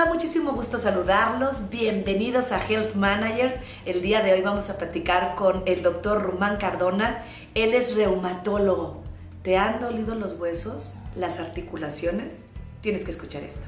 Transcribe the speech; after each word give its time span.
da 0.00 0.06
muchísimo 0.06 0.52
gusto 0.52 0.78
saludarlos. 0.78 1.68
Bienvenidos 1.68 2.52
a 2.52 2.66
Health 2.66 2.94
Manager. 2.94 3.60
El 3.84 4.00
día 4.00 4.22
de 4.22 4.32
hoy 4.32 4.40
vamos 4.40 4.70
a 4.70 4.78
platicar 4.78 5.34
con 5.34 5.62
el 5.66 5.82
doctor 5.82 6.22
Rumán 6.22 6.56
Cardona. 6.56 7.22
Él 7.54 7.74
es 7.74 7.94
reumatólogo. 7.94 9.02
¿Te 9.42 9.58
han 9.58 9.78
dolido 9.78 10.14
los 10.14 10.40
huesos, 10.40 10.94
las 11.16 11.38
articulaciones? 11.38 12.42
Tienes 12.80 13.04
que 13.04 13.10
escuchar 13.10 13.42
esto. 13.42 13.60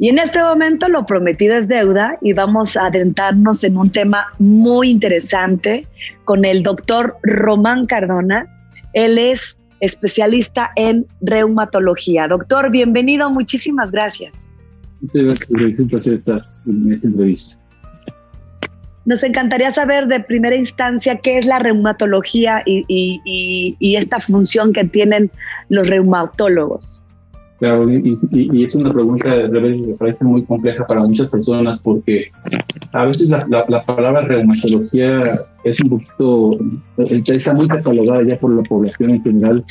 Y 0.00 0.08
en 0.08 0.18
este 0.18 0.42
momento 0.42 0.88
lo 0.88 1.06
prometido 1.06 1.54
es 1.54 1.68
deuda 1.68 2.18
y 2.22 2.32
vamos 2.32 2.76
a 2.76 2.86
adentrarnos 2.86 3.62
en 3.62 3.76
un 3.76 3.92
tema 3.92 4.26
muy 4.40 4.90
interesante 4.90 5.86
con 6.24 6.44
el 6.44 6.64
doctor 6.64 7.18
Román 7.22 7.86
Cardona. 7.86 8.48
Él 8.94 9.16
es 9.16 9.60
especialista 9.78 10.72
en 10.74 11.06
reumatología. 11.20 12.26
Doctor, 12.26 12.68
bienvenido, 12.68 13.30
muchísimas 13.30 13.92
gracias. 13.92 14.47
Muchas 15.00 15.22
gracias, 15.48 15.78
un 15.78 15.88
placer 15.88 16.14
estar 16.14 16.42
en 16.66 16.92
esta 16.92 17.06
entrevista. 17.06 17.58
Nos 19.04 19.24
encantaría 19.24 19.70
saber 19.70 20.06
de 20.06 20.20
primera 20.20 20.54
instancia 20.54 21.16
qué 21.16 21.38
es 21.38 21.46
la 21.46 21.58
reumatología 21.58 22.62
y, 22.66 23.74
esta 23.96 24.20
función 24.20 24.72
que 24.72 24.84
tienen 24.84 25.30
los 25.70 25.88
reumatólogos. 25.88 27.02
Claro, 27.58 27.90
y, 27.90 28.64
es 28.64 28.74
una 28.74 28.92
pregunta 28.92 29.30
que 29.30 29.96
parece 29.98 30.24
muy 30.24 30.44
compleja 30.44 30.86
para 30.86 31.04
muchas 31.04 31.28
personas 31.30 31.80
porque 31.80 32.26
a 32.92 33.06
veces 33.06 33.30
la, 33.30 33.84
palabra 33.86 34.20
reumatología 34.22 35.18
es 35.64 35.80
un 35.80 35.88
poquito, 35.88 36.50
está 37.32 37.54
muy 37.54 37.66
catalogada 37.66 38.22
ya 38.24 38.38
por 38.38 38.54
la 38.54 38.62
población 38.64 39.10
en 39.10 39.22
general 39.22 39.64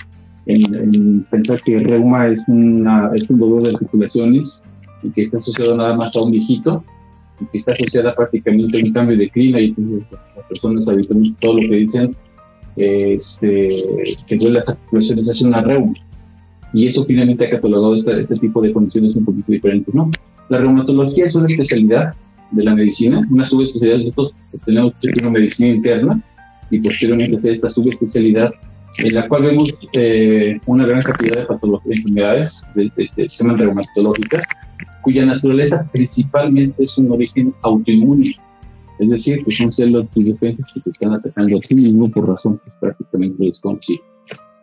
en, 0.47 1.23
pensar 1.29 1.61
que 1.61 1.79
reuma 1.79 2.27
es, 2.27 2.43
una, 2.47 3.11
es 3.13 3.29
un 3.29 3.39
dolor 3.39 3.63
de 3.63 3.69
articulaciones 3.69 4.63
y 5.03 5.09
que 5.09 5.21
está 5.21 5.37
asociado 5.37 5.75
nada 5.75 5.95
más 5.95 6.15
a 6.15 6.21
un 6.21 6.31
viejito 6.31 6.83
y 7.39 7.45
que 7.45 7.57
está 7.57 7.73
asociada 7.73 8.15
prácticamente 8.15 8.79
a 8.79 8.85
un 8.85 8.93
cambio 8.93 9.17
de 9.17 9.29
clima 9.29 9.59
y 9.59 9.65
entonces 9.65 10.03
las 10.35 10.45
personas 10.45 10.87
habitualmente 10.87 11.37
todo 11.39 11.53
lo 11.53 11.61
que 11.61 11.75
dicen 11.75 12.15
este, 12.75 13.69
que 14.27 14.35
duele 14.37 14.59
las 14.59 14.69
articulaciones 14.69 15.27
es 15.27 15.41
una 15.41 15.61
reuma 15.61 15.93
y 16.73 16.85
eso 16.85 17.05
finalmente 17.05 17.45
ha 17.45 17.49
catalogado 17.49 17.95
este, 17.95 18.21
este 18.21 18.35
tipo 18.35 18.61
de 18.61 18.73
condiciones 18.73 19.15
un 19.15 19.25
poquito 19.25 19.51
diferentes, 19.51 19.93
¿no? 19.93 20.11
La 20.49 20.59
reumatología 20.59 21.25
es 21.25 21.35
una 21.35 21.47
especialidad 21.47 22.13
de 22.51 22.63
la 22.63 22.75
medicina, 22.75 23.21
una 23.29 23.45
subespecialidad. 23.45 23.99
Nosotros 23.99 24.33
tenemos 24.65 24.93
una 25.19 25.29
medicina 25.31 25.69
interna 25.69 26.21
y 26.69 26.79
posteriormente 26.79 27.51
esta 27.51 27.69
subespecialidad 27.69 28.53
en 28.99 29.13
la 29.13 29.27
cual 29.27 29.43
vemos 29.43 29.73
eh, 29.93 30.59
una 30.65 30.85
gran 30.85 31.01
cantidad 31.01 31.37
de 31.37 31.45
patologías, 31.45 31.89
de 31.89 31.95
enfermedades 31.95 32.69
de, 32.75 32.91
este, 32.97 33.29
se 33.29 33.43
llaman 33.43 33.57
reumatológicas, 33.57 34.43
cuya 35.03 35.25
naturaleza 35.25 35.87
principalmente 35.91 36.83
es 36.83 36.97
un 36.97 37.11
origen 37.11 37.53
autoinmune. 37.61 38.35
Es 38.99 39.11
decir, 39.11 39.43
que 39.45 39.55
son 39.55 39.71
células 39.71 40.07
de 40.15 40.23
defensas 40.23 40.65
que 40.73 40.81
te 40.81 40.89
están 40.89 41.13
atacando 41.13 41.57
a 41.57 41.61
sí 41.61 41.75
mismo 41.75 42.09
por 42.09 42.27
razón 42.27 42.59
que 42.63 42.71
prácticamente 42.79 43.45
desconocida. 43.45 44.01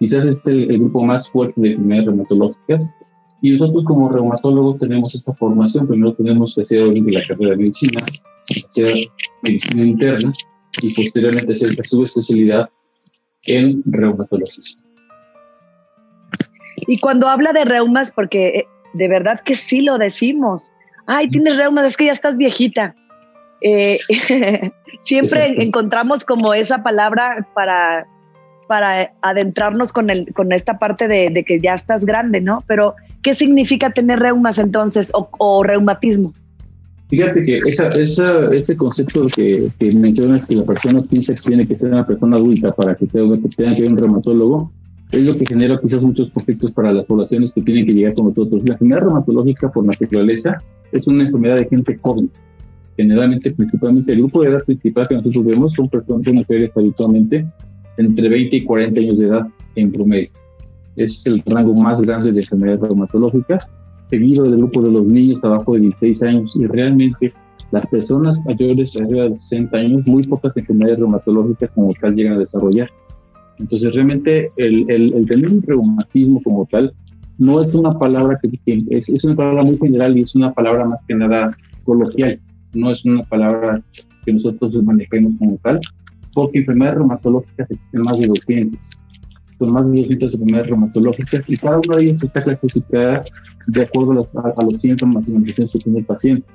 Quizás 0.01 0.25
este 0.25 0.65
es 0.65 0.71
el, 0.71 0.79
grupo 0.79 1.05
más 1.05 1.29
fuerte 1.29 1.61
de 1.61 1.71
enfermedades 1.71 2.07
reumatológicas. 2.07 2.91
Y 3.41 3.51
nosotros 3.53 3.85
como 3.85 4.09
reumatólogos 4.09 4.79
tenemos 4.79 5.15
esta 5.15 5.33
formación. 5.35 5.87
Primero 5.87 6.15
tenemos 6.15 6.55
que 6.55 6.63
hacer 6.63 6.91
la 6.91 7.27
carrera 7.27 7.51
de 7.51 7.57
medicina, 7.57 8.05
hacer 8.69 8.89
medicina 9.43 9.85
interna 9.85 10.33
y 10.83 10.95
posteriormente 10.95 11.53
hacer 11.53 11.77
la 11.77 11.85
subespecialidad 11.85 12.71
en 13.47 13.83
reumatología. 13.87 14.63
Y 16.87 16.99
cuando 16.99 17.29
habla 17.29 17.53
de 17.53 17.65
reumas, 17.65 18.13
porque 18.13 18.49
eh, 18.49 18.67
de 18.95 19.09
verdad 19.09 19.41
que 19.45 19.55
sí 19.55 19.81
lo 19.81 19.99
decimos, 19.99 20.73
ay, 21.07 21.29
tienes 21.31 21.57
reumas, 21.57 21.87
es 21.87 21.97
que 21.97 22.07
ya 22.07 22.13
estás 22.13 22.37
viejita. 22.37 22.95
Eh, 23.61 23.99
siempre 25.01 25.55
encontramos 25.63 26.25
como 26.25 26.53
esa 26.53 26.83
palabra 26.83 27.47
para, 27.55 28.07
para 28.69 29.13
adentrarnos 29.23 29.93
con, 29.93 30.11
el, 30.11 30.33
con 30.35 30.53
esta 30.53 30.79
parte 30.79 31.09
de, 31.09 31.45
que 31.45 31.61
ya 31.61 31.75
estás 31.75 32.05
grande, 32.05 32.41
¿no? 32.41 32.63
Pero, 32.67 32.95
¿qué 33.23 33.35
significa 33.35 33.91
tener 33.91 34.19
reumas 34.19 34.59
entonces 34.59 35.11
o 35.13 35.63
reumatismo? 35.63 36.35
Fíjate 37.15 37.43
que 37.45 37.59
esa, 37.59 37.89
esa, 37.91 38.51
este 38.53 38.77
concepto 38.77 39.27
que, 39.27 39.71
que, 39.79 39.93
mencionas 39.93 40.45
que 40.47 40.57
la 40.57 40.65
persona 40.65 41.01
piensa 41.03 41.33
que 41.33 41.43
tiene 41.43 41.65
que 41.65 41.79
ser 41.79 41.93
una 41.93 42.05
persona 42.05 42.37
adulta 42.37 42.75
para 42.75 42.97
que 42.97 43.07
tenga, 43.07 43.37
que 43.41 43.49
tenga 43.51 43.77
que 43.77 43.83
ver 43.83 43.93
un 43.93 43.99
reumatólogo, 43.99 44.73
es 45.13 45.23
lo 45.23 45.37
que 45.37 45.47
genera 45.47 45.79
quizás 45.81 46.03
muchos 46.03 46.29
conflictos 46.31 46.73
para 46.73 46.91
las 46.91 47.05
poblaciones 47.05 47.53
que 47.53 47.63
tienen 47.63 47.87
que 47.87 47.93
llegar 47.93 48.15
con 48.15 48.27
nosotros. 48.27 48.65
La 48.65 48.73
enfermedad 48.73 49.03
reumatológica, 49.03 49.71
por 49.71 49.85
naturaleza, 49.85 50.61
es 50.91 51.07
una 51.07 51.23
enfermedad 51.23 51.55
de 51.55 51.67
gente 51.67 51.97
joven. 52.03 52.29
Generalmente, 52.97 53.53
principalmente, 53.53 54.11
el 54.11 54.19
grupo 54.19 54.43
de 54.43 54.49
edad 54.49 54.65
principal 54.65 55.07
que 55.07 55.15
nosotros 55.15 55.45
vemos 55.45 55.73
son 55.75 55.89
personas, 55.89 56.35
mujeres 56.35 56.73
habitualmente 56.75 57.47
entre 57.97 58.29
20 58.29 58.57
y 58.57 58.65
40 58.65 59.01
años 59.01 59.19
de 59.19 59.27
edad 59.27 59.47
en 59.77 59.93
promedio. 59.93 60.31
Es 60.97 61.25
el 61.27 61.45
rango 61.47 61.75
más 61.75 62.01
grande 62.01 62.33
de 62.33 62.41
enfermedades 62.41 62.81
reumatológicas 62.81 63.71
seguido 64.09 64.45
del 64.45 64.59
grupo 64.59 64.83
de 64.83 64.91
los 64.91 65.07
niños 65.07 65.43
abajo 65.43 65.75
de 65.75 65.81
16 65.81 66.23
años 66.25 66.57
y 66.57 66.67
realmente 66.67 67.33
las 67.71 67.87
personas 67.89 68.39
mayores 68.45 68.97
arriba 68.97 69.29
de 69.29 69.41
60 69.41 69.77
años, 69.77 70.07
muy 70.07 70.23
pocas 70.23 70.57
enfermedades 70.57 70.99
reumatológicas 70.99 71.71
como 71.75 71.93
tal 71.95 72.15
llegan 72.15 72.35
a 72.35 72.39
desarrollar. 72.39 72.89
Entonces 73.59 73.93
realmente 73.95 74.51
el, 74.57 74.89
el, 74.91 75.27
tener 75.27 75.51
un 75.51 75.63
reumatismo 75.63 76.43
como 76.43 76.67
tal 76.67 76.93
no 77.39 77.63
es 77.63 77.75
una 77.75 77.91
palabra 77.91 78.39
que, 78.41 78.83
es, 78.91 79.09
es, 79.09 79.25
una 79.25 79.35
palabra 79.35 79.65
muy 79.65 79.77
general 79.79 80.17
y 80.17 80.23
es 80.23 80.35
una 80.35 80.53
palabra 80.53 80.85
más 80.85 81.03
que 81.07 81.15
nada 81.15 81.57
coloquial, 81.85 82.39
no 82.75 82.91
es 82.91 83.05
una 83.05 83.25
palabra 83.25 83.83
que 84.25 84.33
nosotros 84.33 84.73
manejemos 84.83 85.37
como 85.39 85.57
tal, 85.59 85.81
porque 86.33 86.61
enfermedades 86.61 86.99
reumatológicas 86.99 87.71
existen 87.71 88.03
más 88.03 88.19
de 88.19 88.27
200 88.27 89.01
son 89.59 89.73
más 89.73 89.91
de 89.91 90.01
200 90.01 90.35
enfermedades 90.35 90.69
reumatológicas 90.69 91.45
y 91.49 91.57
cada 91.57 91.81
una 91.87 91.97
de 91.97 92.05
ellas 92.05 92.23
está 92.23 92.43
clasificada 92.43 93.25
de 93.67 93.83
acuerdo 93.83 94.13
a 94.13 94.15
los, 94.17 94.35
a, 94.37 94.55
los 94.63 94.81
síntomas 94.81 95.29
y 95.29 95.35
manifestaciones 95.35 95.73
que 95.73 95.79
tiene 95.79 95.99
el 96.01 96.05
paciente. 96.05 96.47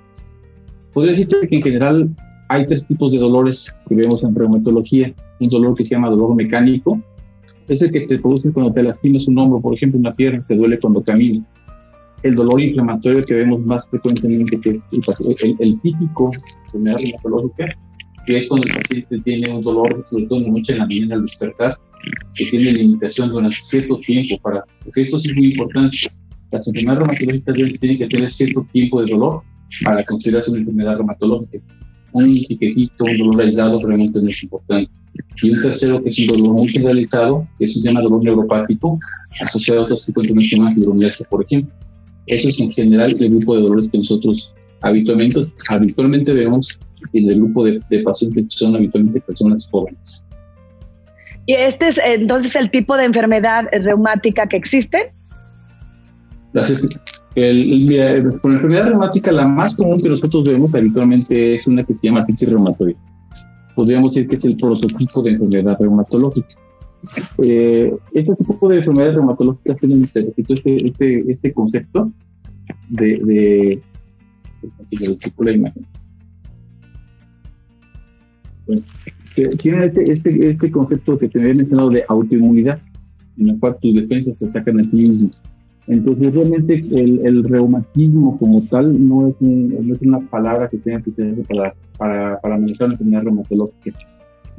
Podría 0.93 1.13
decirte 1.13 1.47
que 1.47 1.55
en 1.55 1.61
general 1.61 2.09
hay 2.49 2.67
tres 2.67 2.85
tipos 2.85 3.11
de 3.11 3.19
dolores 3.19 3.73
que 3.87 3.95
vemos 3.95 4.23
en 4.23 4.35
reumatología. 4.35 5.13
Un 5.39 5.49
dolor 5.49 5.75
que 5.75 5.85
se 5.85 5.95
llama 5.95 6.09
dolor 6.09 6.35
mecánico, 6.35 7.01
es 7.69 7.81
el 7.81 7.91
que 7.91 8.01
te 8.01 8.19
produce 8.19 8.51
cuando 8.51 8.73
te 8.73 8.83
lastimas 8.83 9.27
un 9.27 9.37
hombro, 9.37 9.61
por 9.61 9.75
ejemplo, 9.75 9.99
una 9.99 10.11
pierna, 10.11 10.43
te 10.47 10.55
duele 10.55 10.79
cuando 10.79 11.03
caminas. 11.03 11.47
El 12.23 12.35
dolor 12.35 12.59
inflamatorio 12.59 13.21
que 13.21 13.35
vemos 13.35 13.61
más 13.61 13.87
frecuentemente, 13.87 14.59
que 14.59 14.69
el, 14.71 14.81
el, 15.59 15.81
típico 15.81 16.31
enfermedad 16.65 16.97
reumatológica, 16.97 17.65
que 18.25 18.37
es 18.37 18.47
cuando 18.47 18.67
el 18.67 18.73
paciente 18.73 19.19
tiene 19.19 19.55
un 19.55 19.61
dolor, 19.61 20.03
sobre 20.09 20.25
todo 20.25 20.39
en 20.39 20.53
la 20.53 20.59
en 20.67 20.77
la 20.79 20.85
mañana 20.85 21.15
al 21.15 21.21
despertar, 21.21 21.77
que 22.35 22.45
tiene 22.45 22.73
limitación 22.73 23.29
durante 23.29 23.57
cierto 23.61 23.97
tiempo, 23.97 24.37
para, 24.41 24.63
porque 24.83 25.01
esto 25.01 25.17
es 25.17 25.33
muy 25.35 25.45
importante. 25.45 25.97
Las 26.51 26.67
enfermedades 26.67 27.07
reumatológicas 27.07 27.79
tienen 27.79 27.97
que 27.97 28.07
tener 28.07 28.29
cierto 28.29 28.67
tiempo 28.71 29.01
de 29.01 29.11
dolor 29.11 29.41
para 29.83 30.03
considerarse 30.05 30.51
una 30.51 30.59
enfermedad 30.59 30.97
reumatológica. 30.97 31.59
Un 32.11 32.25
piquetito, 32.47 33.05
un 33.05 33.17
dolor 33.19 33.41
aislado 33.41 33.79
realmente 33.85 34.19
no 34.19 34.27
es 34.27 34.41
importante. 34.41 34.91
Y 35.43 35.51
un 35.51 35.61
tercero 35.61 36.01
que 36.01 36.09
es 36.09 36.19
un 36.19 36.27
dolor 36.27 36.57
muy 36.57 36.69
generalizado, 36.69 37.47
que 37.59 37.67
se 37.67 37.81
llama 37.81 38.01
dolor 38.01 38.23
neuropático, 38.23 38.99
asociado 39.41 39.81
a 39.81 39.83
otros 39.83 40.05
tipos 40.05 40.23
de 40.23 40.33
enfermedades, 40.33 40.75
fibromialgia, 40.75 41.27
por 41.29 41.43
ejemplo. 41.43 41.71
Eso 42.25 42.49
es 42.49 42.59
en 42.61 42.71
general 42.71 43.15
el 43.19 43.29
grupo 43.29 43.55
de 43.55 43.61
dolores 43.61 43.89
que 43.91 43.99
nosotros 43.99 44.53
habitualmente, 44.81 45.51
habitualmente 45.67 46.33
vemos 46.33 46.79
en 47.13 47.29
el 47.29 47.35
grupo 47.35 47.65
de, 47.65 47.79
de 47.89 47.99
pacientes 47.99 48.45
que 48.49 48.57
son 48.57 48.75
habitualmente 48.75 49.21
personas 49.21 49.67
jóvenes. 49.69 50.23
¿Y 51.49 51.55
este 51.55 51.87
es 51.87 51.99
entonces 52.05 52.55
el 52.55 52.69
tipo 52.69 52.95
de 52.95 53.05
enfermedad 53.05 53.65
reumática 53.71 54.45
que 54.45 54.55
existe? 54.55 55.11
El, 57.33 58.39
con 58.39 58.51
la 58.51 58.57
enfermedad 58.57 58.85
reumática, 58.89 59.31
la 59.31 59.47
más 59.47 59.75
común 59.75 59.99
que 59.99 60.09
nosotros 60.09 60.43
vemos 60.43 60.75
habitualmente 60.75 61.55
es 61.55 61.65
una 61.65 61.83
que 61.83 61.95
se 61.95 62.05
llama 62.05 62.19
artritis 62.19 62.49
reumatoide. 62.49 62.95
Podríamos 63.73 64.13
decir 64.13 64.29
que 64.29 64.35
es 64.35 64.45
el 64.45 64.57
prototipo 64.57 65.23
de 65.23 65.31
enfermedad 65.31 65.75
reumatológica. 65.79 66.49
Eh, 67.39 67.95
este 68.13 68.35
tipo 68.35 68.69
de 68.69 68.77
enfermedades 68.77 69.15
reumatológicas 69.15 69.77
tienen 69.77 70.03
este, 70.03 70.31
este, 70.37 71.31
este 71.31 71.51
concepto 71.51 72.11
de, 72.89 73.17
de, 73.23 73.81
la 75.39 75.51
imagen. 75.51 75.83
Tiene 79.61 79.85
este, 79.85 80.11
este, 80.11 80.49
este, 80.49 80.71
concepto 80.71 81.17
que 81.17 81.29
te 81.29 81.39
había 81.39 81.53
mencionado 81.53 81.89
de 81.89 82.03
autoinmunidad, 82.07 82.79
en 83.37 83.49
el 83.49 83.59
cual 83.59 83.77
tus 83.81 83.95
defensas 83.95 84.37
te 84.37 84.45
atacan 84.47 84.79
a 84.79 84.89
ti 84.89 84.95
mismo. 84.95 85.31
Entonces, 85.87 86.33
realmente 86.33 86.75
el, 86.75 87.25
el 87.25 87.43
reumatismo 87.43 88.37
como 88.37 88.61
tal 88.63 89.07
no 89.07 89.27
es, 89.27 89.41
no 89.41 89.95
es 89.95 90.01
una 90.01 90.19
palabra 90.19 90.69
que 90.69 90.77
tenga 90.77 91.01
que 91.01 91.11
tener 91.11 91.43
para, 91.45 91.73
para, 91.97 92.39
para 92.41 92.57
manejar 92.57 92.87
una 92.87 92.93
enfermedad 92.93 93.23
reumatológica. 93.23 93.97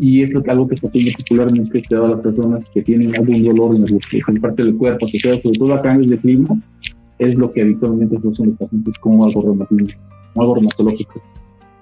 Y 0.01 0.23
es 0.23 0.35
algo 0.49 0.67
que 0.67 0.79
se 0.79 0.89
tiene 0.89 1.13
particularmente 1.13 1.85
a 1.91 2.09
las 2.09 2.21
personas 2.21 2.69
que 2.71 2.83
tienen 2.83 3.15
algún 3.15 3.45
dolor 3.45 3.77
en, 3.77 3.85
el, 3.85 4.41
parte 4.41 4.65
del 4.65 4.77
cuerpo, 4.77 5.07
que 5.13 5.21
sobre 5.21 5.39
todo 5.39 5.75
a 5.75 5.83
cambios 5.83 6.11
de 6.11 6.17
clima, 6.17 6.59
es 7.19 7.37
lo 7.37 7.53
que 7.53 7.61
habitualmente 7.61 8.19
se 8.19 8.27
usan 8.27 8.49
los 8.49 8.59
pacientes 8.59 8.95
como 9.01 9.27
algo 9.27 9.43
reumatismo. 9.43 9.89
algo 10.37 10.55
reumatológico. 10.55 11.23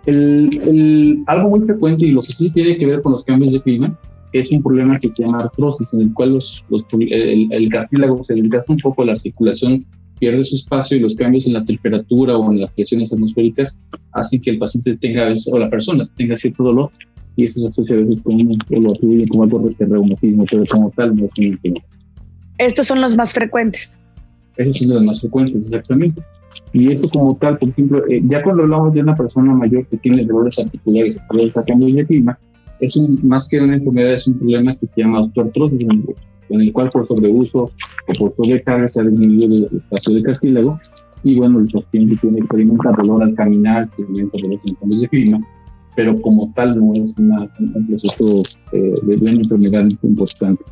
El, 0.06 1.22
algo 1.26 1.50
muy 1.50 1.60
frecuente 1.60 2.06
y 2.06 2.12
lo 2.12 2.20
que 2.20 2.32
sí 2.32 2.50
tiene 2.50 2.76
que 2.76 2.86
ver 2.86 3.02
con 3.02 3.12
los 3.12 3.24
cambios 3.24 3.52
de 3.52 3.60
clima 3.60 3.98
es 4.32 4.50
un 4.50 4.62
problema 4.62 4.98
que 4.98 5.12
se 5.12 5.22
llama 5.22 5.40
artrosis, 5.40 5.92
en 5.92 6.02
el 6.02 6.14
cual 6.14 6.34
los, 6.34 6.62
el, 6.90 7.68
cartílago 7.70 8.22
se 8.24 8.34
desgasta 8.34 8.72
un 8.72 8.78
poco, 8.78 9.04
la 9.04 9.12
articulación 9.12 9.84
pierde 10.18 10.44
su 10.44 10.56
espacio 10.56 10.96
y 10.96 11.00
los 11.00 11.14
cambios 11.14 11.46
en 11.46 11.54
la 11.54 11.64
temperatura 11.64 12.36
o 12.36 12.52
en 12.52 12.60
las 12.60 12.72
presiones 12.72 13.12
atmosféricas 13.12 13.78
hacen 14.12 14.40
que 14.40 14.50
el 14.50 14.58
paciente 14.58 14.96
tenga, 14.96 15.32
o 15.52 15.58
la 15.58 15.70
persona 15.70 16.08
tenga 16.16 16.36
cierto 16.36 16.64
dolor 16.64 16.90
y 17.36 17.44
eso 17.44 17.60
se 17.60 17.68
asocia 17.68 17.94
a 17.94 17.98
veces 18.00 18.20
con 18.22 18.34
un, 18.34 18.58
lo 18.68 18.90
atribuye 18.90 19.26
como 19.28 19.44
algo 19.44 19.60
de 19.60 19.86
reumatismo, 19.86 20.44
pero 20.50 20.64
como 20.66 20.90
tal 20.90 21.14
no 21.14 21.26
es 21.26 21.32
un 21.38 21.80
Estos 22.58 22.86
son 22.88 23.00
los 23.00 23.16
más 23.16 23.32
frecuentes. 23.32 23.98
Esos 24.56 24.78
son 24.78 24.94
los 24.94 25.06
más 25.06 25.20
frecuentes, 25.20 25.66
exactamente. 25.66 26.20
Y 26.72 26.92
eso 26.92 27.08
como 27.08 27.36
tal, 27.36 27.58
por 27.58 27.68
ejemplo, 27.68 28.06
eh, 28.08 28.22
ya 28.28 28.42
cuando 28.42 28.64
hablamos 28.64 28.92
de 28.92 29.00
una 29.00 29.16
persona 29.16 29.54
mayor 29.54 29.86
que 29.86 29.96
tiene 29.98 30.24
dolores 30.24 30.58
articulares 30.58 31.18
está 31.32 31.64
cambiando 31.64 31.96
de 31.96 32.06
clima, 32.06 32.38
es 32.80 32.94
un, 32.96 33.18
más 33.26 33.48
que 33.48 33.60
una 33.60 33.74
enfermedad, 33.74 34.14
es 34.14 34.26
un 34.26 34.38
problema 34.38 34.74
que 34.76 34.86
se 34.86 35.00
llama 35.00 35.20
osteoartrosis, 35.20 35.84
en 36.50 36.60
el 36.60 36.72
cual 36.72 36.90
por 36.90 37.06
sobreuso 37.06 37.70
o 38.08 38.12
por 38.18 38.34
sobrecarga 38.36 38.88
se 38.88 39.00
ha 39.00 39.04
disminuido 39.04 39.68
el 39.68 39.76
espacio 39.76 40.14
de 40.14 40.22
cartílago 40.22 40.80
y 41.24 41.36
bueno, 41.36 41.60
el 41.60 41.66
paciente 41.66 42.16
tiene 42.20 42.38
experimenta 42.38 42.92
dolor 42.92 43.22
al 43.22 43.34
caminar, 43.34 43.84
experimenta 43.84 44.38
dolor 44.40 44.60
en 44.64 44.74
cambios 44.76 45.00
de 45.02 45.08
clima, 45.08 45.40
pero 45.96 46.20
como 46.22 46.52
tal 46.54 46.78
no 46.78 46.94
es 46.94 47.12
una, 47.18 47.48
un 47.58 47.86
proceso 47.88 48.42
eh, 48.72 48.94
de 49.02 49.16
una 49.16 49.30
enfermedad 49.32 49.88
importante. 50.02 50.62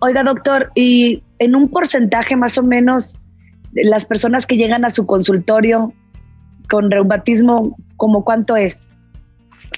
Oiga, 0.00 0.24
doctor, 0.24 0.70
y 0.74 1.22
en 1.38 1.54
un 1.54 1.68
porcentaje 1.68 2.36
más 2.36 2.58
o 2.58 2.62
menos, 2.62 3.18
las 3.72 4.04
personas 4.04 4.46
que 4.46 4.56
llegan 4.56 4.84
a 4.84 4.90
su 4.90 5.06
consultorio 5.06 5.92
con 6.68 6.90
reumatismo, 6.90 7.76
¿como 7.96 8.24
cuánto 8.24 8.56
es? 8.56 8.88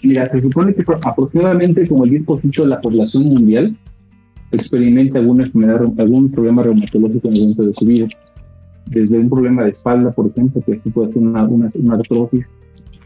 Mira, 0.03 0.27
se 0.27 0.41
supone 0.41 0.75
que 0.75 0.85
aproximadamente 1.05 1.89
como 1.89 2.05
el 2.05 2.27
10% 2.27 2.63
de 2.63 2.69
la 2.69 2.81
población 2.81 3.25
mundial 3.27 3.77
experimenta 4.53 5.19
alguna 5.19 5.45
enfermedad, 5.45 5.83
algún 5.99 6.31
problema 6.31 6.63
reumatológico 6.63 7.29
en 7.29 7.35
el 7.35 7.41
momento 7.41 7.63
de 7.65 7.75
su 7.75 7.85
vida. 7.85 8.09
Desde 8.87 9.19
un 9.19 9.31
problema 9.31 9.65
de 9.65 9.71
espalda, 9.71 10.13
por 10.13 10.27
ejemplo, 10.27 10.63
que 10.65 10.75
aquí 10.75 10.91
puede 10.91 11.13
ser 11.13 11.23
una, 11.23 11.45
una, 11.45 11.69
artrosis 11.95 12.45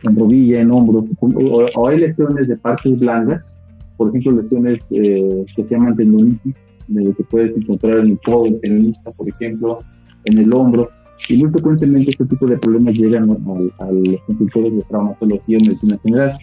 en 0.02 0.16
rodilla, 0.16 0.60
en 0.60 0.70
hombro, 0.70 1.06
o, 1.20 1.88
hay 1.88 1.98
lesiones 2.00 2.48
de 2.48 2.56
partes 2.56 2.98
blandas, 2.98 3.58
por 3.96 4.08
ejemplo, 4.08 4.42
lesiones 4.42 4.80
eh, 4.90 5.44
que 5.54 5.64
se 5.64 5.70
llaman 5.70 5.96
tendonitis, 5.96 6.64
de 6.88 7.04
lo 7.04 7.14
que 7.14 7.22
puedes 7.24 7.56
encontrar 7.56 7.98
en 7.98 8.10
el 8.10 8.20
codo, 8.24 8.46
el 8.46 8.60
tenista, 8.60 9.10
por 9.12 9.28
ejemplo, 9.28 9.80
en 10.28 10.38
el 10.38 10.52
hombro. 10.52 10.90
Y 11.28 11.36
muy 11.36 11.50
frecuentemente 11.50 12.10
este 12.10 12.24
tipo 12.26 12.46
de 12.46 12.56
problemas 12.58 12.94
llegan 12.94 13.30
a, 13.30 13.90
los 13.90 14.20
consultores 14.26 14.76
de 14.76 14.82
traumatología 14.82 15.58
o 15.58 15.66
medicina 15.66 15.98
general. 16.02 16.38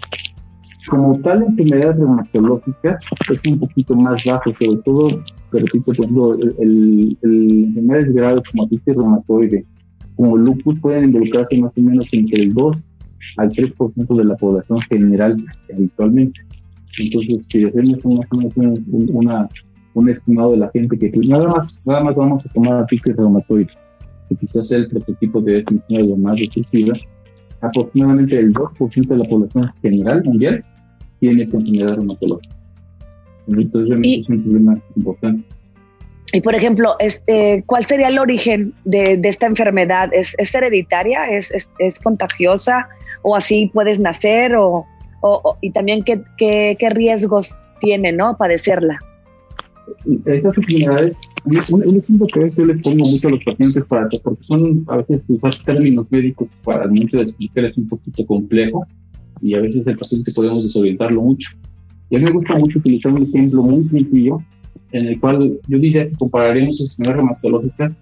Como 0.87 1.19
tal, 1.21 1.43
enfermedades 1.43 1.97
reumatológicas 1.97 3.05
es 3.31 3.51
un 3.51 3.59
poquito 3.59 3.95
más 3.95 4.23
bajo, 4.23 4.53
sobre 4.59 4.77
todo, 4.83 5.07
repito, 5.51 5.85
por 5.85 5.95
ejemplo, 5.95 6.33
el, 6.35 7.17
el, 7.23 7.63
enfermedades 7.65 8.13
graves 8.13 8.43
como 8.51 8.63
artritis 8.63 8.95
reumatoide, 8.95 9.65
como 10.15 10.37
lupus, 10.37 10.79
pueden 10.79 11.05
involucrarse 11.05 11.57
más 11.57 11.71
o 11.75 11.81
menos 11.81 12.07
entre 12.11 12.43
el 12.43 12.53
2 12.53 12.77
al 13.37 13.51
3% 13.51 14.15
de 14.15 14.23
la 14.23 14.35
población 14.35 14.81
general 14.81 15.43
habitualmente. 15.73 16.39
Entonces, 16.97 17.45
si 17.49 17.65
hacemos 17.65 17.99
una, 18.03 18.27
una, 18.87 19.49
un 19.95 20.09
estimado 20.09 20.51
de 20.51 20.57
la 20.57 20.69
gente 20.71 20.97
que 20.99 21.09
pues, 21.09 21.27
nada 21.27 21.47
más, 21.47 21.81
nada 21.85 22.03
más 22.03 22.15
vamos 22.15 22.45
a 22.45 22.49
tomar 22.49 22.73
artritis 22.73 23.15
reumatoide, 23.15 23.69
que 24.29 24.35
quizás 24.35 24.67
sea 24.67 24.79
el 24.79 24.89
prototipo 24.89 25.41
de 25.41 25.53
definición 25.53 26.07
de 26.07 26.17
más 26.17 26.35
destructiva, 26.35 26.93
aproximadamente 27.61 28.37
el 28.37 28.53
2% 28.53 29.07
de 29.07 29.17
la 29.17 29.25
población 29.25 29.73
general 29.81 30.23
mundial 30.23 30.63
tiene 31.19 31.43
enfermedad 31.43 31.95
reumatológica. 31.95 32.55
Entonces, 33.47 33.89
realmente 33.89 34.21
es 34.21 34.29
un 34.29 34.43
problema 34.43 34.77
importante. 34.95 35.43
Y 36.33 36.41
por 36.41 36.55
ejemplo, 36.55 36.95
este, 36.99 37.63
¿cuál 37.65 37.85
sería 37.85 38.09
el 38.09 38.19
origen 38.19 38.73
de, 38.83 39.15
de 39.15 39.29
esta 39.29 39.45
enfermedad? 39.45 40.09
¿Es, 40.11 40.35
es 40.37 40.53
hereditaria? 40.53 41.29
¿Es, 41.29 41.51
¿Es, 41.51 41.69
es, 41.79 41.99
contagiosa? 41.99 42.89
¿O 43.21 43.35
así 43.35 43.69
puedes 43.73 43.99
nacer? 43.99 44.55
O, 44.55 44.85
o, 45.21 45.57
y 45.61 45.71
también 45.71 46.03
qué, 46.03 46.21
qué, 46.37 46.75
qué, 46.77 46.89
riesgos 46.89 47.55
tiene 47.79 48.11
¿no? 48.11 48.35
padecerla? 48.35 48.99
Esas 50.25 50.57
enfermedades, 50.57 51.17
un, 51.45 51.87
un, 51.87 51.97
ejemplo 51.97 52.27
que 52.27 52.39
a 52.39 52.43
veces 52.43 52.57
yo 52.57 52.65
les 52.65 52.81
pongo 52.81 53.09
mucho 53.09 53.27
a 53.27 53.31
los 53.31 53.43
pacientes 53.43 53.83
para 53.85 54.07
porque 54.23 54.43
son 54.45 54.83
a 54.87 54.97
veces 54.97 55.23
usar 55.27 55.53
términos 55.63 56.11
médicos 56.11 56.49
para 56.63 56.87
mucho 56.87 57.17
de 57.17 57.23
explicar 57.23 57.65
es 57.65 57.77
un 57.77 57.87
poquito 57.87 58.25
complejo 58.25 58.85
y 59.41 59.53
a 59.53 59.61
veces 59.61 59.85
el 59.85 59.97
paciente 59.97 60.31
podemos 60.33 60.63
desorientarlo 60.63 61.21
mucho. 61.21 61.51
Y 62.09 62.15
a 62.15 62.19
mí 62.19 62.25
me 62.25 62.31
gusta 62.31 62.57
mucho 62.57 62.79
utilizar 62.79 63.13
un 63.13 63.23
ejemplo 63.23 63.63
muy 63.63 63.85
sencillo 63.85 64.39
en 64.91 65.07
el 65.07 65.19
cual 65.19 65.59
yo 65.67 65.77
diría 65.77 66.09
que 66.09 66.15
compararemos 66.15 66.79
enfermedades 66.81 67.17
reumatológicas 67.17 67.93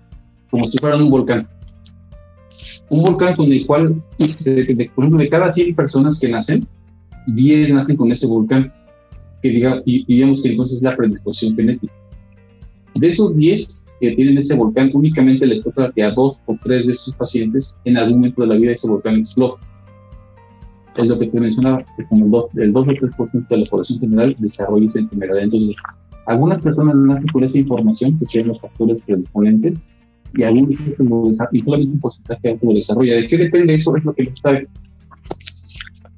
como 0.50 0.68
si 0.68 0.78
fueran 0.78 1.02
un 1.02 1.10
volcán. 1.10 1.48
Un 2.90 3.02
volcán 3.02 3.36
con 3.36 3.52
el 3.52 3.66
cual, 3.66 4.04
de, 4.20 4.92
por 4.94 5.04
ejemplo, 5.04 5.24
de 5.24 5.30
cada 5.30 5.52
100 5.52 5.74
personas 5.74 6.20
que 6.20 6.30
nacen, 6.30 6.68
10 7.28 7.74
nacen 7.74 7.96
con 7.96 8.12
ese 8.12 8.28
volcán, 8.28 8.72
que 9.44 9.50
diga, 9.50 9.82
y, 9.86 10.06
digamos 10.06 10.42
que 10.42 10.50
entonces 10.50 10.78
es 10.78 10.84
la 10.84 10.96
predisposición 10.96 11.56
genética. 11.56 11.94
De 12.96 13.08
esos 13.08 13.36
10 13.36 13.86
que 14.00 14.12
tienen 14.16 14.38
ese 14.38 14.56
volcán, 14.56 14.90
únicamente 14.94 15.46
les 15.46 15.64
toca 15.64 15.92
que 15.92 16.04
a 16.04 16.12
dos 16.12 16.42
o 16.48 16.58
tres 16.64 16.88
de 16.88 16.94
esos 16.94 17.14
pacientes 17.16 17.78
en 17.86 17.98
algún 17.98 18.20
momento 18.20 18.42
de 18.42 18.48
la 18.48 18.56
vida 18.56 18.72
ese 18.72 18.90
volcán 18.90 19.18
explota 19.18 19.60
es 20.98 21.08
lo 21.08 21.18
que 21.18 21.28
te 21.28 21.40
mencionaba, 21.40 21.80
que 21.98 22.06
como 22.06 22.26
el 22.56 22.72
2, 22.72 22.88
o 22.88 22.92
3% 22.92 23.48
de 23.48 23.58
la 23.58 23.66
población 23.66 24.00
general 24.00 24.36
desarrolla 24.40 24.86
esa 24.86 25.00
enfermedad. 25.00 25.40
Entonces, 25.40 25.76
algunas 26.28 26.62
personas 26.62 26.96
nacen 26.96 27.28
con 27.30 27.44
esa 27.44 27.58
información, 27.58 28.20
que 28.20 28.26
sean 28.26 28.48
los 28.48 28.62
factores 28.62 29.02
predisponentes, 29.02 29.74
y 30.36 30.44
algunos 30.44 30.72
y 30.72 31.60
solamente 31.60 31.94
un 31.94 32.00
porcentaje 32.00 32.58
lo 32.62 32.74
desarrolla. 32.74 33.16
¿De 33.16 33.28
qué 33.28 33.38
depende 33.38 33.76
eso? 33.76 33.96
Es 33.96 34.04
lo 34.04 34.14
que 34.14 34.24
no 34.24 34.36
sabe. 34.38 34.68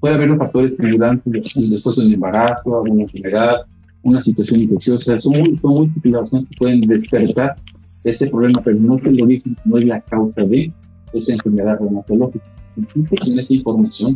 Puede 0.06 0.18
haber 0.18 0.30
los 0.30 0.38
factores 0.38 0.74
estimulantes 0.74 1.34
después 1.34 1.96
de 1.96 2.06
un 2.06 2.14
embarazo, 2.14 2.78
alguna 2.78 3.02
enfermedad, 3.02 3.62
una 4.04 4.22
situación 4.22 4.62
infecciosa. 4.62 5.20
Son, 5.20 5.34
muy, 5.34 5.58
son 5.58 5.74
múltiples 5.74 6.30
que 6.30 6.58
pueden 6.60 6.82
despertar 6.82 7.56
ese 8.04 8.28
problema, 8.28 8.62
pero 8.64 8.80
no 8.82 8.98
es 9.00 9.06
el 9.06 9.20
origen, 9.24 9.58
no 9.66 9.80
es 9.80 9.86
la 9.86 10.00
causa 10.02 10.44
de 10.44 10.72
esa 11.14 11.34
enfermedad 11.34 11.80
reumatológica. 11.80 12.46
Con 12.76 13.40
esa 13.40 13.52
información 13.52 14.16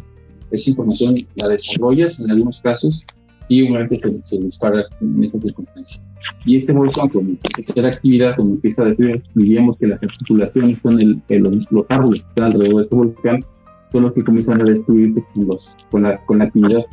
esa 0.51 0.69
información 0.69 1.15
la 1.33 1.47
desarrollas 1.47 2.19
en 2.19 2.29
algunos 2.29 2.61
casos 2.61 3.03
y 3.47 3.63
un 3.63 3.89
se, 3.89 3.97
se 4.21 4.39
dispara 4.43 4.83
en 5.01 5.23
esta 5.23 5.39
circunstancia. 5.39 5.99
Y 6.45 6.57
este 6.57 6.71
volcán, 6.71 7.09
cuando 7.09 7.31
empieza 7.31 7.61
a 7.61 7.71
hacer 7.71 7.85
actividad, 7.87 8.35
cuando 8.35 8.53
empieza 8.53 8.83
a 8.83 8.85
decir, 8.85 9.23
diríamos 9.33 9.79
que 9.79 9.87
las 9.87 10.03
articulaciones 10.03 10.77
son 10.83 11.01
el, 11.01 11.19
los, 11.71 11.85
árboles 11.89 12.21
que 12.21 12.29
están 12.29 12.43
alrededor 12.43 12.75
de 12.75 12.83
este 12.83 12.95
volcán, 12.95 13.43
son 13.91 14.03
los 14.03 14.13
que 14.13 14.23
comienzan 14.23 14.61
a 14.61 14.65
destruirse 14.65 15.23
con, 15.33 15.47
los, 15.47 15.75
con, 15.91 16.03
la, 16.03 16.17
con 16.25 16.39
la 16.39 16.45
actividad 16.45 16.85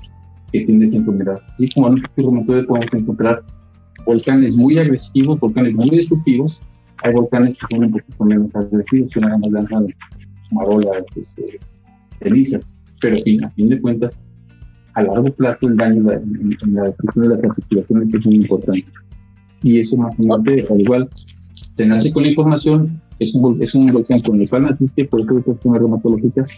que 0.52 0.60
tiene 0.64 0.84
esa 0.84 0.96
enfermedad. 0.98 1.40
Así 1.54 1.68
como 1.70 1.88
en 1.88 1.98
este 2.04 2.22
momento 2.22 2.66
podemos 2.66 2.92
encontrar 2.92 3.42
volcanes 4.04 4.56
muy 4.56 4.78
agresivos, 4.78 5.40
volcanes 5.40 5.74
muy 5.74 5.90
destructivos, 5.90 6.62
hay 7.02 7.12
volcanes 7.12 7.58
que 7.58 7.74
son 7.74 7.84
un 7.84 7.92
poquito 7.92 8.24
menos 8.24 8.54
agresivos, 8.54 9.10
que 9.12 9.20
nada 9.20 9.36
más 9.38 9.50
lanzan 9.50 9.86
marolas, 10.50 11.04
este, 11.16 11.60
cenizas 12.20 12.76
pero 13.00 13.16
a 13.16 13.50
fin 13.50 13.68
de 13.68 13.80
cuentas, 13.80 14.22
a 14.94 15.02
largo 15.02 15.30
plazo 15.34 15.68
el 15.68 15.76
daño 15.76 16.10
en 16.12 16.74
la, 16.74 16.84
destrucción 16.84 17.28
de 17.28 17.34
las 17.34 17.44
articulaciones 17.44 18.14
es 18.14 18.26
muy 18.26 18.36
importante. 18.36 18.84
Y 19.62 19.80
eso 19.80 19.96
más 19.96 20.14
o 20.18 20.22
menos, 20.22 20.70
al 20.70 20.80
igual, 20.80 21.08
se 21.52 21.86
nace 21.86 22.12
con 22.12 22.22
la 22.22 22.30
información, 22.30 23.00
es 23.18 23.34
un, 23.34 23.62
es 23.62 23.74
un 23.74 23.86
volcán 23.88 24.20
con 24.22 24.40
el 24.40 24.48
cual 24.48 24.62
naciste, 24.62 25.04
por 25.04 25.20
eso 25.20 25.34
las 25.34 25.44
cuestiones 25.44 25.80
reumatológicas 25.80 26.48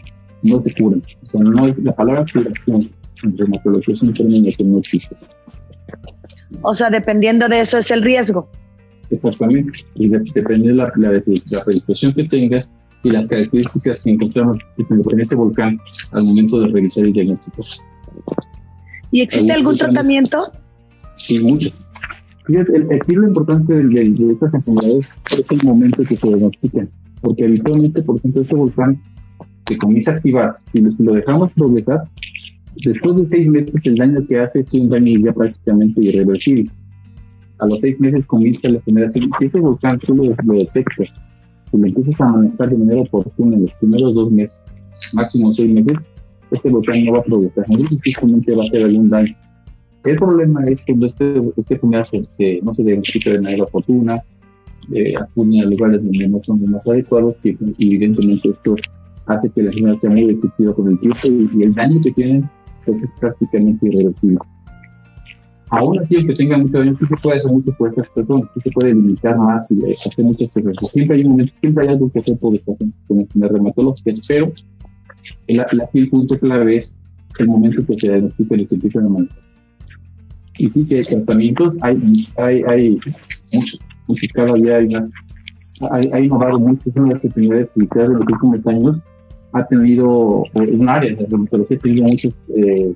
no 0.42 0.62
se 0.62 0.74
curan. 0.74 1.02
O 1.22 1.26
sea, 1.26 1.40
no 1.40 1.68
es 1.68 1.78
la 1.78 1.94
palabra 1.94 2.24
curación 2.32 2.90
en 3.24 3.36
reumatología 3.36 3.94
es 3.94 4.02
un 4.02 4.14
término 4.14 4.50
que 4.56 4.64
no 4.64 4.78
existe. 4.78 5.16
O 6.62 6.72
sea, 6.72 6.88
dependiendo 6.88 7.48
de 7.48 7.60
eso 7.60 7.78
es 7.78 7.90
el 7.90 8.02
riesgo. 8.02 8.48
Exactamente. 9.10 9.72
Y 9.94 10.08
depende 10.08 10.68
de 10.68 10.74
la, 10.74 10.92
la, 10.96 11.12
la 11.12 11.64
predisposición 11.64 12.14
que 12.14 12.24
tengas, 12.24 12.70
y 13.04 13.10
las 13.10 13.28
características 13.28 14.04
que 14.04 14.10
encontramos 14.10 14.58
en 14.78 15.20
ese 15.20 15.36
volcán 15.36 15.78
al 16.12 16.24
momento 16.24 16.60
de 16.60 16.68
realizar 16.68 17.04
el 17.04 17.12
diagnóstico. 17.12 17.64
¿Y 19.10 19.22
existe 19.22 19.52
algún 19.52 19.76
tratamiento? 19.76 20.52
Sí, 21.16 21.42
muchos. 21.42 21.76
Aquí 22.46 23.14
lo 23.14 23.28
importante 23.28 23.74
de, 23.74 23.84
de, 23.84 24.32
estas 24.32 24.54
enfermedades 24.54 25.08
es 25.32 25.44
el 25.50 25.66
momento 25.66 26.02
que 26.02 26.16
se 26.16 26.26
diagnostican, 26.26 26.88
porque 27.20 27.44
habitualmente, 27.44 28.02
por 28.02 28.16
ejemplo, 28.16 28.42
este 28.42 28.54
volcán 28.54 29.00
que 29.68 29.76
comienza 29.76 30.12
a 30.12 30.14
activar, 30.16 30.52
si 30.72 30.80
lo, 30.80 30.90
lo 30.98 31.14
dejamos 31.14 31.52
progresar, 31.52 32.02
después 32.84 33.16
de 33.16 33.26
seis 33.26 33.46
meses 33.48 33.74
el 33.84 33.96
daño 33.96 34.26
que 34.26 34.40
hace 34.40 34.60
es 34.60 34.72
un 34.72 34.88
daño 34.88 35.20
ya 35.24 35.32
prácticamente 35.32 36.02
irreversible. 36.02 36.70
A 37.58 37.66
los 37.66 37.80
seis 37.80 37.98
meses 38.00 38.24
comienza 38.26 38.68
la 38.68 38.80
generación. 38.82 39.30
Si 39.38 39.46
ese 39.46 39.58
volcán 39.58 40.00
solo 40.06 40.34
lo 40.44 40.54
detecta 40.54 41.04
si 41.70 41.76
lo 41.76 41.86
empiezas 41.86 42.20
a 42.20 42.28
manejar 42.28 42.70
de 42.70 42.76
manera 42.76 43.02
oportuna 43.02 43.56
en 43.56 43.62
los 43.62 43.72
primeros 43.74 44.14
dos 44.14 44.30
meses, 44.30 44.64
máximo 45.14 45.52
seis 45.52 45.70
meses, 45.70 45.98
este 46.50 46.70
volcán 46.70 47.04
no 47.04 47.12
va 47.12 47.18
a 47.18 47.24
progresar, 47.24 47.66
justamente 47.66 48.54
va 48.54 48.64
a 48.64 48.66
hacer 48.68 48.84
algún 48.84 49.10
daño. 49.10 49.36
El 50.04 50.16
problema 50.16 50.64
es 50.66 50.80
cuando 50.82 51.06
este, 51.06 51.42
este 51.56 51.74
enfermedad 51.74 52.04
se, 52.04 52.60
no 52.62 52.74
se 52.74 52.84
diagnostica 52.84 53.30
de 53.30 53.40
manera 53.40 53.64
oportuna, 53.64 54.22
eh, 54.94 55.14
a 55.16 55.28
lugares 55.36 56.02
donde 56.02 56.28
no 56.28 56.42
son 56.44 56.60
los 56.60 56.70
más 56.70 56.86
adecuados 56.86 57.36
y 57.44 57.50
evidentemente 57.78 58.48
esto 58.48 58.76
hace 59.28 59.50
que 59.50 59.62
la 59.62 59.68
enfermedad 59.68 59.96
sea 59.98 60.10
muy 60.10 60.30
efectiva 60.30 60.74
con 60.74 60.88
el 60.88 61.00
tiempo 61.00 61.18
y, 61.24 61.62
el 61.62 61.74
daño 61.74 62.00
que 62.02 62.12
tienen 62.12 62.50
pues, 62.84 63.02
es 63.02 63.10
prácticamente 63.20 63.86
irreversible. 63.86 64.38
Aún 65.70 65.98
así, 65.98 66.26
que 66.26 66.32
tenga 66.32 66.56
mucho 66.56 66.78
daño, 66.78 66.96
sí 66.98 67.04
se 67.06 67.16
puede 67.16 67.38
hacer 67.38 67.50
mucho 67.50 67.72
por 67.76 67.90
estas 67.90 68.08
personas, 68.08 68.48
sí 68.54 68.60
se 68.62 68.70
puede 68.70 68.94
limitar 68.94 69.36
más 69.36 69.70
y 69.70 69.92
hacer 69.92 70.24
muchas 70.24 70.50
cosas. 70.50 70.92
Siempre 70.92 71.16
hay 71.16 71.24
un 71.24 71.50
siempre 71.60 71.84
hay 71.84 71.90
algo 71.90 72.10
que 72.10 72.20
hacer 72.20 72.38
por 72.38 72.54
estas 72.54 72.78
con 72.78 73.20
enfermedades 73.20 73.52
reumatológicas, 73.52 74.20
pero 74.26 74.52
el, 75.46 75.64
el, 75.92 76.08
punto 76.08 76.38
clave 76.38 76.78
es 76.78 76.96
el 77.38 77.48
momento 77.48 77.84
que 77.86 77.98
se 78.00 78.08
diagnostica 78.08 78.56
y 78.56 78.66
se 78.66 78.74
empieza 78.76 79.00
a 79.00 79.08
manejar. 79.08 79.38
Y 80.58 80.70
sí 80.70 80.84
que 80.86 81.04
tratamientos 81.04 81.74
hay, 81.82 82.26
hay, 82.36 82.62
hay 82.62 82.98
muchos, 83.52 83.80
muchos 84.06 84.28
cada 84.32 84.54
día 84.54 84.76
hay 84.76 84.88
más. 84.88 85.10
Hay, 85.92 86.10
hay 86.12 86.24
innovado 86.24 86.58
mucho, 86.58 86.90
de 86.90 87.00
las 87.02 87.18
oportunidades 87.18 87.68
que 87.74 88.00
en 88.00 88.12
los 88.12 88.20
últimos 88.20 88.66
años 88.66 88.96
ha 89.52 89.66
tenido 89.66 90.44
un 90.54 90.88
área 90.88 91.14
de 91.14 91.26
reumatología, 91.26 91.78
tenido 91.78 92.06
muchos 92.06 92.34
eh, 92.56 92.92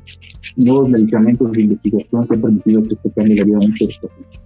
nuevos 0.56 0.88
medicamentos 0.88 1.50
de 1.52 1.62
investigación 1.62 2.26
que 2.26 2.34
han 2.34 2.40
permitido 2.40 2.82
que 2.82 2.96
se 3.02 3.10
cambie 3.12 3.36
la 3.36 3.44
vida 3.44 3.58
de 3.58 3.68
muchos 3.68 3.98
pacientes. 4.02 4.40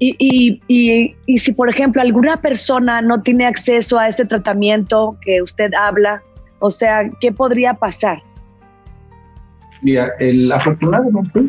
Y, 0.00 0.16
y, 0.18 0.60
y, 0.68 1.14
y, 1.26 1.38
si, 1.38 1.52
por 1.52 1.68
ejemplo, 1.68 2.02
alguna 2.02 2.40
persona 2.40 3.00
no 3.00 3.22
tiene 3.22 3.46
acceso 3.46 3.98
a 3.98 4.08
ese 4.08 4.24
tratamiento 4.24 5.16
que 5.24 5.40
usted 5.40 5.72
habla, 5.72 6.22
o 6.58 6.68
sea, 6.68 7.10
¿qué 7.20 7.32
podría 7.32 7.74
pasar? 7.74 8.22
Mira, 9.82 10.08
el, 10.18 10.50
afortunadamente, 10.50 11.46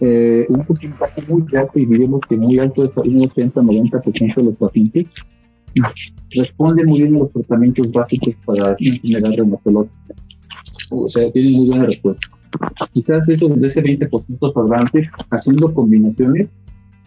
eh, 0.00 0.46
un 0.48 0.64
porcentaje 0.64 1.22
muy 1.28 1.44
alto, 1.56 1.78
y 1.78 1.86
diríamos 1.86 2.20
que 2.28 2.36
muy 2.36 2.58
alto, 2.58 2.84
es 2.84 2.96
un 2.96 3.20
80-90% 3.28 4.34
de 4.34 4.42
los 4.42 4.56
pacientes, 4.56 5.06
responden 6.30 6.86
muy 6.86 7.02
bien 7.02 7.16
a 7.16 7.18
los 7.20 7.32
tratamientos 7.32 7.90
básicos 7.92 8.34
para 8.44 8.76
enfermedad 8.78 9.36
reumatológica. 9.36 10.14
O 10.90 11.08
sea, 11.08 11.30
tienen 11.32 11.52
muy 11.54 11.68
buena 11.68 11.86
respuesta. 11.86 12.28
Quizás 12.92 13.28
esos 13.28 13.60
de 13.60 13.68
ese 13.68 13.82
20% 13.82 14.52
sobrante, 14.52 15.10
haciendo 15.30 15.72
combinaciones, 15.72 16.48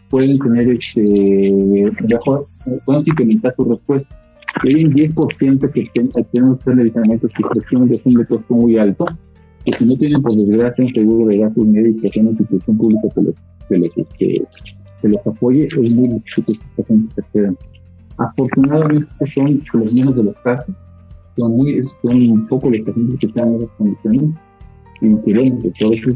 pueden 0.09 0.39
tener 0.39 0.69
este, 0.69 1.01
mejor, 2.07 2.47
pueden 2.85 3.03
incrementar 3.05 3.53
su 3.53 3.65
respuesta. 3.65 4.15
Hay 4.63 4.85
un 4.85 4.93
10% 4.93 5.71
que 5.71 5.89
tienen 5.93 6.11
que 6.11 6.73
medicamentos 6.73 7.31
que 7.35 7.43
presionan 7.51 7.89
de 7.89 8.01
un 8.05 8.23
costo 8.23 8.53
muy 8.53 8.77
alto, 8.77 9.05
que 9.65 9.77
si 9.77 9.85
no 9.85 9.97
tienen 9.97 10.21
por 10.21 10.33
desgracia 10.35 10.85
un 10.85 10.93
seguro 10.93 11.27
de 11.27 11.37
gastos 11.39 11.65
médicos 11.65 12.11
en 12.15 12.21
una 12.21 12.31
institución 12.31 12.77
pública 12.77 13.07
que 13.13 13.21
los, 13.21 13.35
que 13.67 13.77
los, 13.77 14.07
que, 14.17 14.43
que 15.01 15.07
los 15.09 15.27
apoye, 15.27 15.67
es 15.67 15.91
muy 15.91 16.07
difícil 16.07 16.45
que 16.45 16.51
estos 16.53 16.67
pacientes 16.77 17.15
se 17.15 17.31
queden. 17.33 17.57
Afortunadamente 18.17 19.07
son 19.33 19.61
los 19.73 19.93
menos 19.93 20.15
de 20.15 20.23
los 20.23 20.35
casos, 20.37 20.73
son, 21.35 21.57
muy, 21.57 21.83
son 22.01 22.29
un 22.29 22.47
poco 22.47 22.69
los 22.69 22.81
pacientes 22.81 23.19
que 23.19 23.27
están 23.27 23.49
en 23.49 23.55
esas 23.55 23.75
condiciones 23.77 24.29
y 25.01 25.15
queremos 25.25 25.63
que 25.77 25.93
eso, 25.93 26.11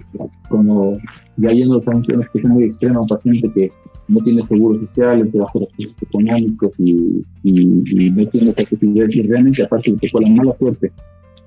como 0.50 0.98
ya 1.38 1.52
yendo 1.52 1.84
a 1.86 1.96
una 1.96 2.04
situación 2.24 2.54
muy 2.54 2.64
extrema, 2.64 3.02
un 3.02 3.08
paciente 3.08 3.52
que 3.54 3.72
no 4.08 4.24
tiene 4.24 4.46
seguros 4.48 4.82
sociales, 4.88 5.32
de 5.32 5.40
recursos 5.40 5.96
económicos 6.02 6.72
y, 6.78 7.24
y, 7.44 7.62
y, 7.86 8.12
no 8.12 8.26
tiene 8.28 8.54
capacidad 8.54 9.08
y 9.10 9.22
realmente 9.24 9.64
aparte 9.64 9.92
de 9.92 10.12
con 10.12 10.24
la 10.24 10.30
mala 10.30 10.56
suerte 10.58 10.92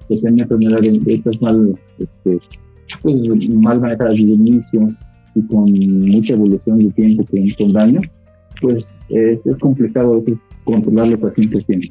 que 0.08 0.16
tiene 0.16 0.42
enfermedades 0.42 1.04
de 1.04 1.14
estas 1.14 1.40
mal, 1.40 1.74
este, 1.98 2.38
pues, 3.00 3.16
mal 3.48 3.80
manejadas 3.80 4.12
desde 4.12 4.24
el 4.24 4.30
inicio 4.30 4.94
y 5.34 5.42
con 5.46 5.72
mucha 5.72 6.34
evolución 6.34 6.78
de 6.78 6.90
tiempo 6.90 7.24
con, 7.24 7.50
con 7.58 7.72
daño, 7.72 8.00
pues 8.62 8.88
es, 9.08 9.44
es 9.44 9.58
complicado 9.58 10.14
a 10.14 10.18
veces 10.18 10.38
controlar 10.64 11.08
los 11.08 11.20
pacientes 11.20 11.66
tienen. 11.66 11.90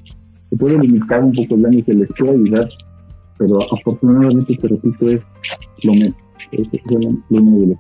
Se 0.50 0.58
puede 0.58 0.80
limitar 0.80 1.24
un 1.24 1.34
poco 1.34 1.56
el 1.56 1.62
daño 1.62 1.86
que 1.86 1.94
les 1.94 2.10
puede 2.18 2.32
ayudar, 2.32 2.70
pero 3.38 3.60
afortunadamente, 3.74 4.54
este 4.54 4.68
repito, 4.68 5.10
es 5.10 5.22
lo 5.84 5.94
menos. 5.94 6.16
Es, 6.52 6.68
lo, 6.90 7.00
menos 7.42 7.62
de 7.62 7.68
los 7.68 7.78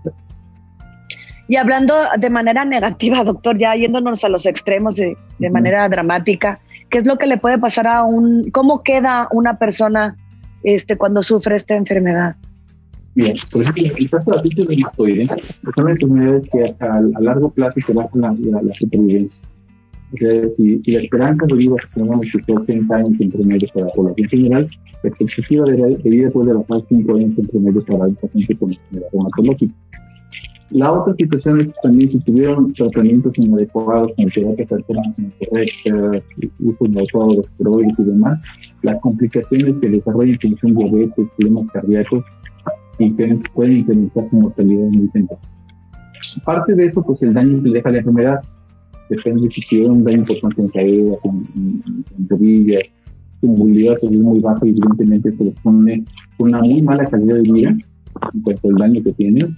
y 1.51 1.57
hablando 1.57 1.95
de 2.17 2.29
manera 2.29 2.63
negativa, 2.63 3.25
doctor, 3.25 3.57
ya 3.57 3.75
yéndonos 3.75 4.23
a 4.23 4.29
los 4.29 4.45
extremos 4.45 4.95
de, 4.95 5.17
de 5.37 5.49
manera 5.49 5.89
dramática, 5.89 6.61
¿qué 6.89 6.97
es 6.97 7.05
lo 7.05 7.17
que 7.17 7.27
le 7.27 7.37
puede 7.37 7.57
pasar 7.57 7.87
a 7.87 8.03
un, 8.03 8.49
cómo 8.51 8.83
queda 8.83 9.27
una 9.31 9.57
persona 9.57 10.15
este, 10.63 10.95
cuando 10.95 11.21
sufre 11.21 11.57
esta 11.57 11.75
enfermedad? 11.75 12.37
Bien, 13.13 13.35
por 13.51 13.61
ejemplo, 13.61 13.83
el 13.97 14.09
caso 14.09 14.23
de 14.23 14.31
la 14.31 14.37
artritis 14.37 14.67
reumatoide 14.67 15.27
son 15.75 15.89
enfermedades 15.89 16.49
que 16.49 16.75
a, 16.79 16.97
a, 16.97 17.21
largo 17.21 17.49
plazo 17.51 17.79
se 17.85 17.93
bajan 17.93 18.21
la, 18.21 18.35
la, 18.39 18.61
la 18.61 18.75
supervivencia. 18.75 19.45
Si, 20.55 20.81
si, 20.83 20.91
la 20.91 21.01
esperanza 21.01 21.45
de 21.45 21.55
vida 21.55 21.75
que 21.75 21.87
tenemos 21.93 22.21
que 22.45 22.53
80 22.53 22.95
años 22.95 23.19
en 23.19 23.31
promedio 23.31 23.67
para 23.73 23.85
la 23.87 23.91
población 23.93 24.29
general, 24.29 24.69
la 25.03 25.09
expectativa 25.09 25.65
de, 25.65 25.97
de 25.97 26.09
vida 26.09 26.29
puede 26.29 26.53
bajar 26.53 26.83
5 26.87 27.15
años 27.15 27.37
en 27.37 27.47
promedio 27.47 27.85
para 27.85 28.05
un 28.05 28.15
paciente 28.15 28.55
con 28.57 28.71
enfermedad 28.71 29.07
reumatológica. 29.11 29.73
La 30.71 30.89
otra 30.89 31.13
situación 31.15 31.61
es 31.61 31.67
que 31.67 31.73
también 31.83 32.09
si 32.09 32.19
tuvieron 32.21 32.73
tratamientos 32.73 33.37
inadecuados, 33.37 34.13
como 34.15 34.29
terapias 34.29 34.71
alternas 34.71 35.19
incorrectas, 35.19 36.23
uso 36.59 36.85
inadecuado 36.85 37.33
de 37.33 37.41
esteroides 37.41 37.99
y 37.99 38.03
demás, 38.05 38.41
las 38.81 39.01
complicaciones 39.01 39.75
que 39.81 39.89
desarrollan 39.89 40.39
son 40.61 40.75
diabetes, 40.75 41.27
problemas 41.37 41.69
cardíacos, 41.71 42.23
y 43.03 43.11
pueden 43.11 43.77
incrementar 43.77 44.29
su 44.29 44.35
mortalidad 44.35 44.89
muy 44.89 45.07
temprana. 45.09 45.41
Parte 46.45 46.75
de 46.75 46.85
eso, 46.85 47.01
pues 47.01 47.23
el 47.23 47.33
daño 47.33 47.61
que 47.63 47.71
deja 47.71 47.91
la 47.91 47.97
enfermedad, 47.97 48.39
depende 49.09 49.47
de 49.47 49.53
si 49.53 49.61
tiene 49.67 49.89
un 49.89 50.03
daño 50.03 50.19
importante 50.19 50.61
en 50.61 50.67
caída, 50.69 51.15
en, 51.23 51.83
en, 52.17 52.29
rodillas, 52.29 52.83
su 53.41 53.47
movilidad 53.47 53.97
es 54.01 54.11
muy 54.11 54.39
baja 54.39 54.65
y 54.65 54.69
evidentemente 54.69 55.35
se 55.35 55.43
les 55.43 55.55
pone 55.61 56.05
una 56.37 56.61
muy 56.61 56.81
mala 56.81 57.09
calidad 57.09 57.35
de 57.35 57.41
vida 57.41 57.69
en 58.33 58.41
cuanto 58.43 58.69
al 58.69 58.75
daño 58.75 59.03
que 59.03 59.13
tienen 59.13 59.55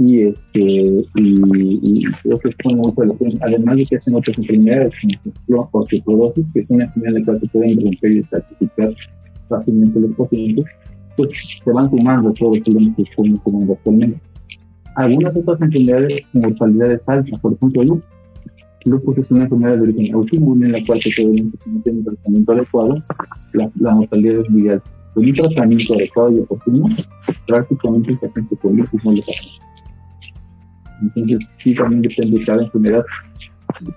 y 0.00 0.22
este 0.22 0.60
y, 0.60 1.04
y 1.14 2.04
creo 2.22 2.38
que 2.38 2.48
es 2.48 2.54
una 2.64 2.92
además 3.42 3.76
de 3.76 3.84
que 3.84 3.96
hacen 3.96 4.14
otras 4.14 4.38
enfermedades 4.38 4.94
como 5.46 5.68
osteoporosis 5.72 6.46
que 6.54 6.60
es 6.60 6.70
una 6.70 6.84
enfermedad 6.84 7.16
en 7.16 7.20
la 7.20 7.26
cual 7.26 7.40
se 7.40 7.48
pueden 7.48 7.84
romper 7.84 8.12
y 8.12 8.22
clasificar 8.22 8.94
fácilmente 9.50 10.00
los 10.00 10.12
pacientes 10.12 10.64
pues 11.20 11.30
se 11.64 11.70
van 11.72 11.90
sumando 11.90 12.32
todos 12.34 12.58
los 12.58 12.64
problemas 12.64 12.96
que 12.96 13.02
estamos 13.02 13.44
teniendo 13.44 13.72
actualmente. 13.72 14.20
Algunas 14.96 15.36
otras 15.36 15.60
enfermedades 15.62 16.22
mortalidades 16.32 17.08
altas 17.08 17.40
por 17.40 17.52
ejemplo 17.54 17.84
lupus. 17.84 18.04
Lupus 18.86 19.18
es 19.18 19.30
una 19.30 19.44
enfermedad 19.44 19.76
de 19.76 19.82
origen 19.82 20.14
autoinmune 20.14 20.66
en 20.66 20.72
la 20.72 20.86
cual 20.86 21.02
se 21.02 21.10
puede 21.14 21.44
tiene 21.84 21.98
un 21.98 22.04
tratamiento 22.04 22.52
adecuado. 22.52 23.02
La, 23.52 23.70
la 23.76 23.94
mortalidad 23.94 24.40
es 24.40 24.50
muy 24.50 24.68
alta. 24.68 24.90
Con 25.14 25.24
un 25.24 25.34
tratamiento 25.34 25.94
adecuado 25.94 26.32
y 26.32 26.38
oportuno 26.38 26.88
prácticamente 27.46 28.12
el 28.12 28.18
paciente 28.18 28.56
con 28.56 28.76
lupus 28.76 29.04
no 29.04 29.12
le 29.12 29.22
pasa 29.22 29.44
entonces, 31.00 31.48
sí, 31.62 31.74
también 31.74 32.02
depende 32.02 32.38
de 32.38 32.44
cada 32.44 32.62
enfermedad, 32.62 33.04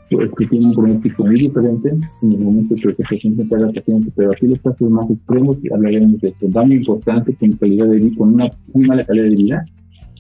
pues, 0.10 0.30
que 0.38 0.48
tiene 0.48 0.68
un 0.68 0.74
pronóstico 0.74 1.26
muy 1.26 1.40
diferente 1.40 1.90
en 2.22 2.32
el 2.32 2.40
momento 2.40 2.76
que 2.76 2.82
se 2.82 3.04
presenta 3.04 3.44
cada 3.50 3.72
paciente, 3.72 4.12
pero 4.16 4.32
aquí 4.32 4.48
los 4.48 4.60
casos 4.62 4.90
más 4.90 5.10
extremos 5.10 5.58
hablaremos 5.74 6.20
de 6.22 6.30
eso. 6.30 6.48
Daño 6.50 6.76
importante 6.76 7.34
con 7.36 7.52
calidad 7.54 7.88
de 7.88 7.98
vida, 7.98 8.18
con 8.18 8.34
una 8.34 8.52
muy 8.74 8.86
mala 8.86 9.06
calidad 9.06 9.26
de 9.26 9.36
vida 9.36 9.66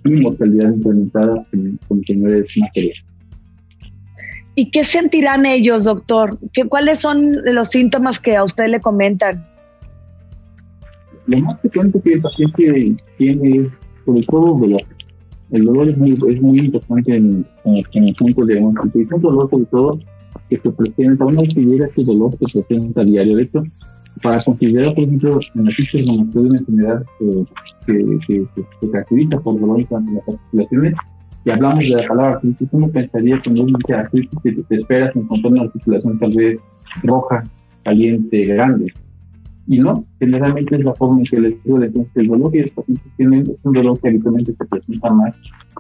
y 0.06 0.10
mortalidad 0.12 0.74
incrementada 0.74 1.46
con 1.52 1.80
enfermedades 1.90 2.58
materiales. 2.58 3.04
¿Y 4.56 4.70
qué 4.70 4.84
sentirán 4.84 5.46
ellos, 5.46 5.86
doctor? 5.86 6.38
¿Qué, 6.54 6.66
¿Cuáles 6.66 7.00
son 7.00 7.44
los 7.44 7.70
síntomas 7.70 8.20
que 8.20 8.36
a 8.36 8.44
usted 8.44 8.68
le 8.68 8.80
comentan? 8.82 9.44
Lo 11.26 11.40
más 11.40 11.60
frecuente 11.62 12.00
que 12.02 12.14
el 12.14 12.22
paciente 12.22 12.96
tiene 13.18 13.58
es 13.58 13.68
sobre 14.06 14.24
todo 14.24 14.60
dolor 14.60 14.84
el 15.54 15.66
dolor 15.66 15.90
es 15.90 15.98
muy, 15.98 16.12
es 16.14 16.42
muy 16.42 16.60
importante 16.60 17.16
en, 17.16 17.46
en, 17.64 18.04
el 18.04 18.16
punto 18.16 18.46
de 18.46 18.56
es 18.56 19.12
un 19.12 19.22
dolor 19.22 19.50
sobre 19.52 19.66
todo 19.66 20.00
que 20.50 20.58
se 20.58 20.72
presenta, 20.72 21.26
que 21.54 21.62
llega 21.62 21.86
ese 21.86 22.04
dolor 22.04 22.36
se 22.40 22.64
presenta 22.64 23.02
a 23.02 23.04
diario. 23.06 23.38
De 23.38 23.44
hecho, 23.44 23.64
para 24.24 24.44
considerar, 24.44 24.96
por 24.96 25.04
ejemplo, 25.04 25.40
en 25.54 25.68
artritis 25.68 26.08
reumatoide 26.08 26.50
una 26.50 26.60
enfermedad 26.60 27.06
que, 27.20 27.46
que, 27.86 28.48
que, 28.56 28.64
se 28.80 28.92
caracteriza 28.92 29.40
por 29.42 29.60
dolor 29.60 29.80
en 29.80 30.16
las 30.16 30.30
articulaciones, 30.30 30.96
y 31.46 31.50
hablamos 31.52 31.80
de 31.80 31.90
la 31.90 32.08
palabra 32.08 32.34
artritis, 32.36 32.70
uno 32.72 32.88
pensaría 32.88 33.36
que 33.38 33.44
cuando 33.44 33.64
uno 33.64 33.78
dice 33.78 33.94
artritis 33.94 34.40
que 34.42 34.52
te 34.54 34.76
esperas 34.76 35.16
encontrar 35.16 35.54
una 35.54 35.62
articulación 35.64 36.18
tal 36.18 36.34
vez 36.34 36.66
roja, 37.04 37.44
caliente, 37.84 38.46
grande. 38.46 38.92
Y 39.68 39.80
no, 39.80 40.06
generalmente 40.20 40.76
es 40.76 40.84
la 40.84 40.94
forma 40.94 41.20
en 41.20 41.26
que 41.26 41.40
les 41.40 41.64
duele. 41.64 41.88
Entonces, 41.88 42.12
el 42.16 42.28
dolor 42.28 42.52
que 42.52 42.62
los 42.64 42.72
pacientes 42.72 43.12
tienen 43.16 43.56
un 43.64 43.74
dolor 43.74 44.00
que 44.00 44.10
habitualmente 44.10 44.54
se 44.54 44.66
presenta 44.66 45.10
más 45.12 45.36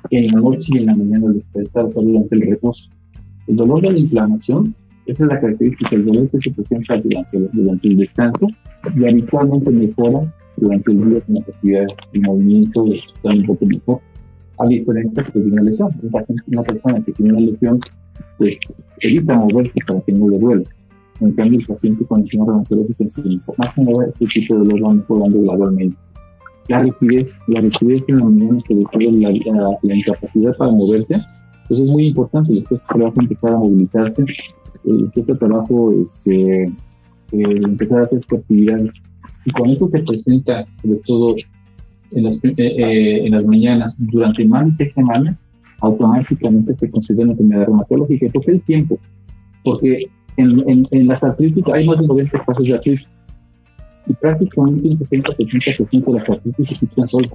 en 0.09 0.27
la 0.27 0.39
noche 0.39 0.71
y 0.73 0.77
en 0.77 0.85
la 0.85 0.95
mañana 0.95 1.27
del 1.27 1.37
despertar, 1.37 1.89
durante 1.93 2.35
el 2.35 2.41
reposo. 2.41 2.89
El 3.47 3.57
dolor 3.57 3.81
de 3.81 3.91
la 3.91 3.99
inflamación 3.99 4.73
Esa 5.05 5.25
es 5.25 5.29
la 5.29 5.39
característica. 5.39 5.95
El 5.95 6.05
dolor 6.05 6.29
que 6.29 6.37
se 6.39 6.51
presenta 6.51 6.97
durante, 6.97 7.39
durante 7.51 7.87
el 7.87 7.97
descanso 7.97 8.47
y 8.95 9.05
habitualmente 9.05 9.69
mejora 9.69 10.33
durante 10.57 10.91
el 10.91 11.09
día 11.09 11.21
con 11.21 11.35
las 11.35 11.49
actividades 11.49 11.91
y 12.13 12.19
movimiento, 12.19 12.85
está 12.93 13.29
un 13.29 13.45
poco 13.45 13.65
mejor. 13.65 13.99
A 14.59 14.67
diferencia 14.67 15.23
de 15.33 15.41
una 15.41 15.63
lesión. 15.63 15.89
Una 16.47 16.63
persona 16.63 17.03
que 17.03 17.11
tiene 17.11 17.33
una 17.33 17.41
lesión, 17.41 17.79
pues 18.37 18.55
evita 19.01 19.35
moverse 19.35 19.73
para 19.87 19.99
que 20.01 20.11
no 20.13 20.29
le 20.29 20.39
duele. 20.39 20.65
En 21.23 21.31
cambio, 21.33 21.59
el 21.59 21.65
paciente 21.65 22.05
con 22.05 22.21
lesión 22.21 22.45
reumatológica 22.45 23.05
más 23.57 23.73
se 23.73 23.81
mueve, 23.81 24.11
este 24.11 24.25
tipo 24.25 24.55
de 24.55 24.59
dolor 24.59 24.83
va 24.83 24.93
mejorando 24.93 25.41
gradualmente. 25.41 25.97
La 26.67 26.81
rigidez, 26.81 27.37
la 27.47 27.61
rigidez 27.61 28.03
en 28.07 28.17
la 28.17 28.25
mañana 28.25 28.59
que 28.67 28.75
después 28.75 29.13
la, 29.13 29.31
la, 29.31 29.77
la, 29.81 29.95
incapacidad 29.95 30.55
para 30.57 30.71
moverse, 30.71 31.21
pues 31.67 31.79
es 31.79 31.91
muy 31.91 32.07
importante. 32.07 32.53
Después 32.53 32.81
trabajo 32.87 33.21
empezar 33.21 33.53
a 33.53 33.57
movilizarse, 33.57 34.21
eh, 34.21 35.09
este 35.15 35.35
trabajo 35.35 35.93
este, 35.93 36.63
eh, 36.63 36.71
empezar 37.31 38.01
a 38.01 38.03
hacer 38.03 38.19
actividades. 38.19 38.91
Y 39.45 39.51
con 39.51 39.69
esto 39.69 39.89
se 39.89 39.99
presenta, 39.99 40.65
sobre 40.81 40.99
todo 41.05 41.35
en 42.11 42.23
las, 42.23 42.43
eh, 42.43 42.53
eh, 42.57 43.25
en 43.25 43.31
las 43.31 43.45
mañanas, 43.45 43.95
durante 43.97 44.45
más 44.45 44.67
de 44.67 44.75
seis 44.75 44.93
semanas, 44.93 45.47
automáticamente 45.79 46.75
se 46.75 46.91
considera 46.91 47.23
una 47.23 47.31
enfermedad 47.33 47.65
reumatológica. 47.65 48.27
¿Por 48.29 48.45
qué 48.45 48.51
el 48.51 48.61
tiempo? 48.61 48.99
Porque 49.63 50.07
en, 50.37 50.69
en, 50.69 50.87
en 50.91 51.07
las 51.07 51.23
artritis 51.23 51.63
hay 51.73 51.87
más 51.87 51.99
de 51.99 52.07
90 52.07 52.39
casos 52.39 52.63
de 52.63 52.73
artritis 52.73 53.07
y 54.07 54.13
prácticamente 54.13 54.87
un 54.87 54.99
60-70% 54.99 56.05
de 56.05 56.19
las 56.19 56.29
artritis 56.29 56.69
se 56.69 56.75
quitan 56.75 57.09
solas. 57.09 57.31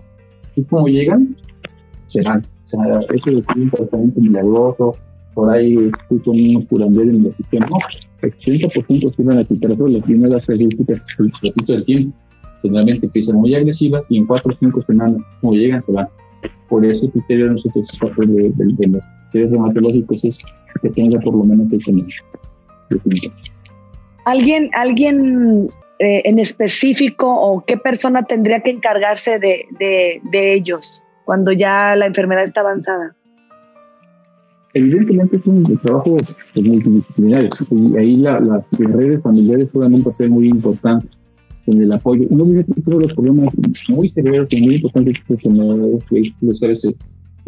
Y 0.57 0.63
como 0.65 0.87
llegan, 0.89 1.37
se 2.09 2.23
van. 2.23 2.45
O 2.67 2.69
sea, 2.69 3.01
eso 3.15 3.31
es 3.31 3.45
un 3.57 3.71
tratamiento 3.71 4.21
milagroso, 4.21 4.97
por 5.35 5.51
ahí 5.51 5.77
escucho 5.77 6.33
un 6.33 6.63
curandero 6.67 7.11
en 7.11 7.27
el 7.27 7.37
sistema. 7.37 7.67
No, 7.67 7.79
el 8.23 8.37
80% 8.39 9.17
se 9.17 9.23
van 9.23 9.39
a 9.39 9.45
quitar 9.45 9.77
solas 9.77 10.03
y 10.07 10.15
una 10.15 10.29
de 10.29 10.35
las 10.35 10.49
el 10.49 11.33
ratito 11.43 11.73
del 11.73 11.85
tiempo. 11.85 12.17
Generalmente 12.63 13.07
empiezan 13.07 13.37
muy 13.37 13.55
agresivas 13.55 14.11
y 14.11 14.19
en 14.19 14.27
4 14.27 14.51
o 14.51 14.55
5 14.55 14.83
semanas, 14.83 15.23
como 15.41 15.55
llegan, 15.55 15.81
se 15.81 15.93
van. 15.93 16.09
Por 16.69 16.85
eso 16.85 17.07
el 17.07 17.13
criterio 17.13 17.47
de 17.47 17.51
nosotros 17.53 17.89
de, 18.17 18.27
de, 18.27 18.51
de, 18.51 18.87
los 18.89 19.03
criterios 19.31 19.53
reumatológicos 19.53 20.25
es 20.25 20.41
que 20.83 20.91
tenga 20.91 21.21
por 21.21 21.37
lo 21.37 21.45
menos 21.45 21.69
6 21.71 21.85
semanas. 21.85 22.15
¿Alguien, 24.25 24.71
alguien 24.75 25.69
eh, 25.99 26.23
en 26.25 26.39
específico 26.39 27.27
o 27.29 27.65
qué 27.65 27.77
persona 27.77 28.23
tendría 28.23 28.61
que 28.61 28.71
encargarse 28.71 29.39
de, 29.39 29.67
de, 29.79 30.21
de, 30.31 30.55
ellos 30.55 31.03
cuando 31.25 31.53
ya 31.53 31.97
la 31.97 32.07
enfermedad 32.07 32.45
está 32.45 32.61
avanzada? 32.61 33.15
Evidentemente 34.75 35.37
es 35.37 35.47
un 35.47 35.79
trabajo 35.79 36.19
pues, 36.55 36.67
multidisciplinario 36.67 37.49
y 37.71 37.97
ahí 37.97 38.17
la, 38.17 38.39
las 38.39 38.65
redes 38.79 39.23
familiares 39.23 39.69
juegan 39.73 39.95
un 39.95 40.05
papel 40.05 40.31
muy 40.31 40.49
importante 40.49 41.09
en 41.67 41.83
el 41.83 41.93
apoyo. 41.93 42.27
Uno 42.31 42.45
de 42.45 42.65
los 42.87 43.13
problemas 43.15 43.53
muy 43.89 44.11
severos 44.11 44.49
y 44.51 44.61
muy 44.61 44.77
importantes 44.77 45.17
que 45.27 45.49
me 45.49 45.65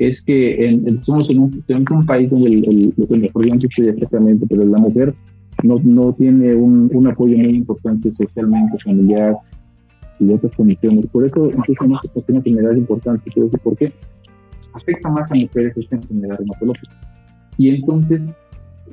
es 0.01 0.23
que 0.23 0.65
en, 0.67 1.05
somos 1.05 1.29
en 1.29 1.39
un, 1.41 1.63
en 1.69 1.85
un 1.91 2.07
país 2.07 2.31
donde 2.31 2.49
el, 2.49 2.65
el, 2.65 2.95
el, 3.11 3.89
exactamente, 3.89 4.47
pero 4.49 4.65
la 4.65 4.79
mujer 4.79 5.15
no, 5.63 5.77
no 5.85 6.15
tiene 6.15 6.55
un, 6.55 6.91
un, 6.91 7.07
apoyo 7.07 7.37
muy 7.37 7.57
importante 7.57 8.11
socialmente, 8.11 8.79
familiar 8.79 9.37
y 10.19 10.33
otras 10.33 10.55
condiciones. 10.55 11.07
Por 11.09 11.27
eso, 11.27 11.51
incluso 11.51 11.85
en 11.85 11.93
esta 11.93 12.09
cuestión 12.15 12.37
enfermedad 12.39 12.73
es 12.73 12.79
importante. 12.79 13.31
¿Por 13.63 13.77
qué? 13.77 13.93
Afecta 14.73 15.11
más 15.11 15.31
a 15.31 15.35
mujeres 15.35 15.77
esta 15.77 15.97
enfermedad 15.97 16.39
reumatológica. 16.39 16.93
Y 17.59 17.69
entonces, 17.69 18.23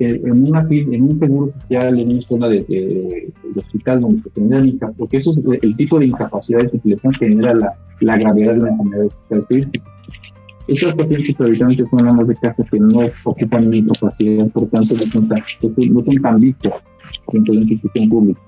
eh, 0.00 0.20
en, 0.22 0.42
una, 0.42 0.66
en 0.68 1.02
un 1.02 1.18
seguro 1.18 1.52
social, 1.62 1.98
en 1.98 2.12
una 2.12 2.22
zona 2.22 2.48
de, 2.48 2.64
de, 2.64 3.32
de 3.54 3.60
hospital 3.60 4.02
donde 4.02 4.22
se 4.24 4.30
genera 4.30 4.92
porque 4.92 5.16
eso 5.16 5.32
es 5.32 5.62
el 5.62 5.74
tipo 5.74 5.98
de 5.98 6.06
incapacidad 6.06 6.70
que 6.70 6.96
genera 7.18 7.54
la, 7.54 7.72
la 8.00 8.18
gravedad 8.18 8.54
de 8.56 8.60
la 8.60 8.68
enfermedad. 8.68 9.08
Esos 10.68 10.94
pacientes 10.94 11.40
habitualmente 11.40 11.88
son 11.90 12.06
amas 12.06 12.28
de 12.28 12.36
casa 12.36 12.62
que 12.70 12.78
no 12.78 13.00
ocupan 13.24 13.68
una 13.68 13.76
incapacidad, 13.76 14.46
por 14.48 14.66
tanto 14.68 14.94
no 14.94 15.06
son 15.06 15.28
tan, 15.28 15.42
no 15.90 16.04
son 16.04 16.22
tan 16.22 16.40
vistos 16.40 16.74
dentro 17.32 17.54
de 17.54 17.60
la 17.60 17.66
institución 17.66 18.08
pública. 18.10 18.40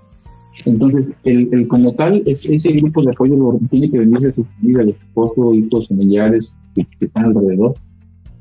Entonces, 0.67 1.15
el, 1.25 1.49
el 1.53 1.67
como 1.69 1.95
tal, 1.95 2.23
es, 2.27 2.45
ese 2.45 2.73
grupo 2.73 3.03
de 3.03 3.11
apoyo 3.11 3.37
lo, 3.37 3.59
tiene 3.71 3.91
que 3.91 4.01
venir 4.01 4.21
de 4.21 4.35
su 4.35 4.45
familia, 4.45 4.85
de 4.85 4.91
esposo, 4.91 5.55
hijos, 5.55 5.89
familiares 5.89 6.59
que, 6.75 6.85
que, 6.99 7.07
están 7.07 7.25
alrededor, 7.25 7.75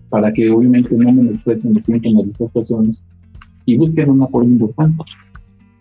para 0.10 0.34
que 0.34 0.50
obviamente 0.50 0.94
no 0.96 1.12
menosprecien 1.14 1.74
de 1.74 1.82
tiempo 1.82 2.10
en 2.10 2.16
las 2.16 2.38
situaciones 2.38 3.06
y 3.66 3.78
busquen 3.78 4.10
un 4.10 4.24
apoyo 4.24 4.50
importante. 4.50 5.04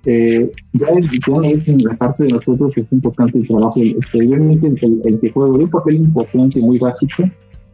Eh, 0.04 0.50
ya 0.74 0.86
es 0.86 1.68
en 1.68 1.82
la 1.82 1.96
parte 1.96 2.24
de 2.24 2.30
nosotros 2.30 2.72
que 2.72 2.82
es 2.82 2.92
importante 2.92 3.38
el 3.38 3.48
trabajo, 3.48 3.80
obviamente 3.80 4.68
el, 4.68 5.02
el, 5.04 5.20
que 5.20 5.30
juega 5.30 5.52
un 5.52 5.68
papel 5.68 5.96
importante, 5.96 6.60
muy 6.60 6.78
básico, 6.78 7.24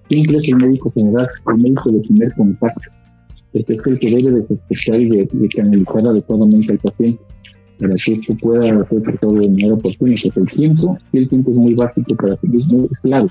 siempre 0.08 0.38
es 0.38 0.48
el 0.48 0.56
médico 0.56 0.90
general, 0.92 1.28
el 1.48 1.58
médico 1.58 1.90
de 1.90 2.00
primer 2.00 2.34
contacto. 2.34 2.90
Este 3.52 3.74
es 3.74 3.86
el 3.86 3.98
que 3.98 4.10
debe 4.10 4.30
de 4.32 4.46
sospechar 4.46 5.00
y 5.00 5.08
de, 5.08 5.28
de 5.30 5.48
canalizar 5.48 6.06
adecuadamente 6.06 6.72
al 6.72 6.78
paciente 6.78 7.20
para 7.78 7.94
que 7.96 8.12
esto 8.12 8.34
pueda 8.40 8.88
ser 8.88 9.02
tratado 9.02 9.32
de 9.34 9.48
manera 9.48 9.74
oportuna. 9.74 10.14
Porque 10.22 10.40
el 10.40 10.46
tiempo, 10.50 10.98
el 11.12 11.28
tiempo 11.28 11.50
es 11.50 11.56
muy 11.56 11.74
básico 11.74 12.16
para 12.16 12.36
que 12.36 12.46
es 12.46 12.66
muy 12.66 12.88
claro, 13.02 13.28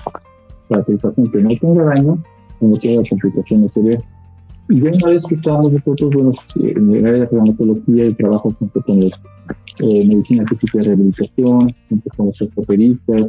para 0.68 0.84
que 0.84 0.92
el 0.92 0.98
paciente 0.98 1.42
no 1.42 1.50
tenga 1.60 1.84
daño, 1.84 2.18
no 2.60 2.78
tenga 2.78 3.08
complicaciones 3.08 3.72
severas. 3.72 4.02
Y 4.70 4.80
ya 4.80 4.90
una 4.92 5.08
vez 5.08 5.26
que 5.26 5.34
estamos 5.34 5.72
nosotros, 5.72 6.10
bueno, 6.14 6.32
en 6.56 6.94
el 6.94 7.06
área 7.06 7.20
de 7.20 7.26
reumatología 7.26 8.06
y 8.06 8.14
trabajo 8.14 8.54
junto 8.58 8.80
con 8.82 9.00
los 9.00 9.12
eh, 9.80 10.06
medicina 10.06 10.44
física 10.46 10.78
de 10.78 10.84
rehabilitación, 10.86 11.74
junto 11.88 12.10
con 12.16 12.26
los 12.26 12.40
ortopedistas, 12.40 13.26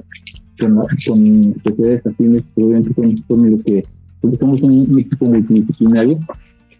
con, 0.59 0.75
con 0.75 1.55
sociedades 1.63 2.05
afines, 2.05 2.43
obviamente 2.55 2.93
con, 2.93 3.17
con 3.27 3.51
lo 3.51 3.63
que, 3.63 3.85
porque 4.21 4.37
somos 4.37 4.61
un, 4.61 4.99
equipo 4.99 5.25
multidisciplinario 5.25 6.19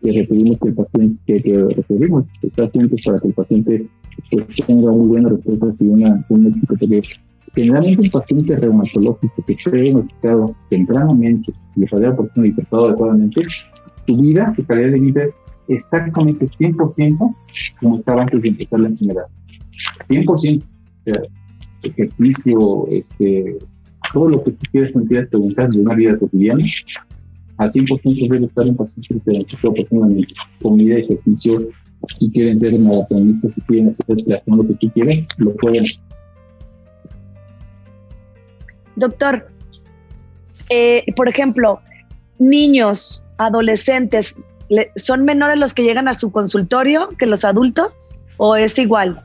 que 0.02 0.12
requerimos 0.12 0.58
que 0.60 0.68
el 0.70 0.74
paciente, 0.76 1.20
que, 1.26 1.42
que 1.42 2.48
pacientes 2.56 3.06
para 3.06 3.20
que 3.20 3.28
el 3.28 3.34
paciente 3.34 3.86
pues, 4.32 4.46
tenga 4.68 4.92
muy 4.92 5.08
buena 5.08 5.30
respuesta 5.30 5.68
y 5.80 5.86
una, 5.86 6.26
un 6.30 6.48
éxito, 6.48 6.76
porque 6.80 7.02
generalmente 7.54 8.02
un 8.02 8.10
paciente 8.12 8.56
reumatológico 8.56 9.44
que 9.46 9.54
esté 9.54 9.72
diagnosticado 9.72 10.56
tempranamente 10.70 11.54
y 11.76 11.82
desarrolla 11.82 12.16
por 12.16 12.46
y 12.46 12.52
tratado 12.52 12.88
adecuadamente, 12.88 13.42
su 14.06 14.18
vida, 14.18 14.54
su 14.56 14.66
calidad 14.66 14.92
de 14.92 15.00
vida 15.00 15.24
es 15.24 15.34
exactamente 15.68 16.48
100% 16.48 17.36
como 17.80 17.98
estaba 17.98 18.24
antes 18.24 18.42
de 18.42 18.50
empezar 18.50 18.80
la 18.80 18.90
enfermedad. 18.90 19.26
100%. 20.08 20.28
O 20.28 20.38
sea, 20.38 21.22
ejercicio, 21.86 22.88
este, 22.92 23.58
todo 24.14 24.30
lo 24.30 24.44
que 24.44 24.52
tú 24.52 24.60
quieras 24.72 24.92
plantear, 24.92 25.28
preguntar 25.28 25.70
de 25.70 25.80
una 25.80 25.96
vida 25.96 26.18
cotidiana, 26.18 26.64
al 27.58 27.72
100% 27.72 28.30
debe 28.30 28.46
estar 28.46 28.68
en 28.68 28.76
paciente 28.76 29.14
que 29.14 29.20
se 29.20 29.32
benefició 29.32 29.74
profundamente. 29.74 30.34
Comida, 30.62 30.98
ejercicio, 30.98 31.70
si 32.20 32.32
quieren 32.32 32.60
ser 32.60 32.78
maratonistas, 32.80 33.54
si 33.54 33.62
quieren 33.62 33.90
hacer 33.90 34.18
triatlón, 34.18 34.58
lo 34.58 34.68
que 34.68 34.74
tú 34.76 34.92
quieras, 34.92 35.26
lo 35.38 35.56
pueden. 35.56 35.86
Doctor, 38.96 39.48
eh, 40.70 41.04
por 41.16 41.30
ejemplo, 41.30 41.80
niños, 42.40 43.24
adolescentes, 43.38 44.54
¿son 44.96 45.26
menores 45.26 45.58
los 45.58 45.74
que 45.74 45.84
llegan 45.84 46.08
a 46.08 46.14
su 46.14 46.32
consultorio 46.32 47.10
que 47.18 47.26
los 47.26 47.46
adultos 47.46 48.18
o 48.38 48.56
es 48.56 48.78
igual? 48.80 49.20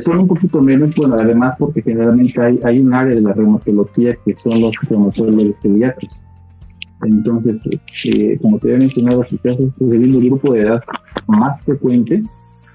Son 0.00 0.18
un 0.18 0.26
poquito 0.28 0.60
menos, 0.60 0.94
bueno, 0.96 1.16
además 1.16 1.54
porque 1.58 1.82
generalmente 1.82 2.40
hay, 2.40 2.58
hay 2.64 2.80
un 2.80 2.92
área 2.92 3.14
de 3.14 3.20
la 3.20 3.32
reumatología 3.32 4.16
que 4.24 4.34
son 4.34 4.60
los 4.60 4.74
reumatólogos 4.88 5.54
pediatras. 5.62 6.24
Entonces, 7.02 7.60
eh, 8.04 8.38
como 8.40 8.58
te 8.58 8.68
había 8.68 8.78
mencionado, 8.78 9.22
quizás 9.22 9.60
es 9.60 9.80
el 9.80 10.20
grupo 10.28 10.54
de 10.54 10.62
edad 10.62 10.82
más 11.26 11.62
frecuente 11.62 12.22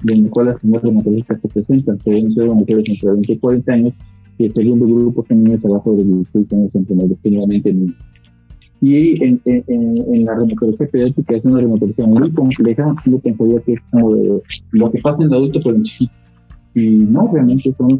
en 0.08 0.26
el 0.26 0.30
cual 0.30 0.48
las 0.48 0.56
enfermedades 0.56 0.84
reumatológicas 0.84 1.42
se 1.42 1.48
presentan, 1.50 1.98
pueden 2.00 2.34
ser 2.34 2.48
mujeres 2.48 2.90
entre 2.90 3.12
20 3.12 3.34
y 3.34 3.38
40 3.38 3.74
años, 3.74 4.00
y 4.38 4.46
el 4.46 4.54
segundo 4.54 4.86
grupo 4.88 5.26
son 5.28 5.44
niños 5.44 5.64
abajo 5.66 5.96
de 5.96 6.04
16 6.04 6.54
años, 6.54 6.72
entre 6.74 6.96
generalmente 7.22 7.74
niños. 7.74 7.96
Y 8.82 9.24
en, 9.24 9.40
en, 9.46 9.64
en, 9.68 10.26
la 10.26 10.34
reumatología 10.34 10.88
pediátrica 10.88 11.36
es 11.36 11.46
una 11.46 11.60
reumatología 11.60 12.08
muy 12.08 12.32
compleja, 12.32 12.96
yo 13.06 13.20
pensaría 13.20 13.60
que 13.60 13.74
es 13.74 13.82
como 13.92 14.16
de 14.16 14.42
lo 14.72 14.92
que 14.92 15.02
pasa 15.02 15.18
en 15.22 15.28
el 15.28 15.34
adulto, 15.34 15.60
pero 15.64 15.76
en 15.76 15.84
chiquito 15.84 16.21
y 16.74 16.90
no, 16.90 17.30
realmente 17.34 17.74
son, 17.78 18.00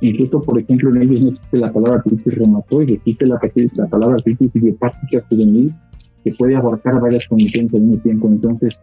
incluso 0.00 0.42
por 0.42 0.58
ejemplo 0.58 0.90
en 0.90 1.02
ellos 1.02 1.20
no 1.20 1.28
existe 1.30 1.58
la 1.58 1.72
palabra 1.72 1.96
artritis 1.96 2.34
reumatoide, 2.34 2.94
existe 2.94 3.26
la, 3.26 3.40
la 3.74 3.86
palabra 3.86 4.16
artritis 4.16 4.54
idiopática 4.54 5.24
juvenil 5.28 5.72
que 6.22 6.32
puede 6.34 6.56
abarcar 6.56 7.00
varias 7.00 7.26
condiciones 7.28 7.72
al 7.74 7.82
mismo 7.82 8.02
tiempo. 8.02 8.28
Entonces, 8.28 8.80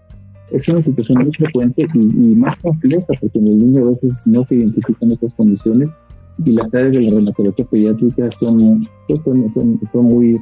es 0.52 0.68
una 0.68 0.82
situación 0.82 1.24
muy 1.24 1.32
frecuente 1.32 1.88
y, 1.94 1.98
y, 1.98 2.36
más 2.36 2.56
compleja 2.58 3.08
porque 3.20 3.40
en 3.40 3.48
el 3.48 3.58
niño 3.58 3.88
a 3.88 3.90
veces 3.92 4.12
no 4.26 4.46
se 4.46 4.56
identifican 4.56 5.12
estas 5.12 5.34
condiciones 5.34 5.90
y 6.46 6.52
las 6.52 6.74
áreas 6.74 6.92
de 6.92 7.02
la 7.02 7.12
reumatología 7.12 7.66
pediátrica 7.66 8.30
son, 8.40 8.88
pues, 9.08 9.22
son, 9.24 9.54
son, 9.54 9.80
son 9.92 10.06
muy 10.06 10.40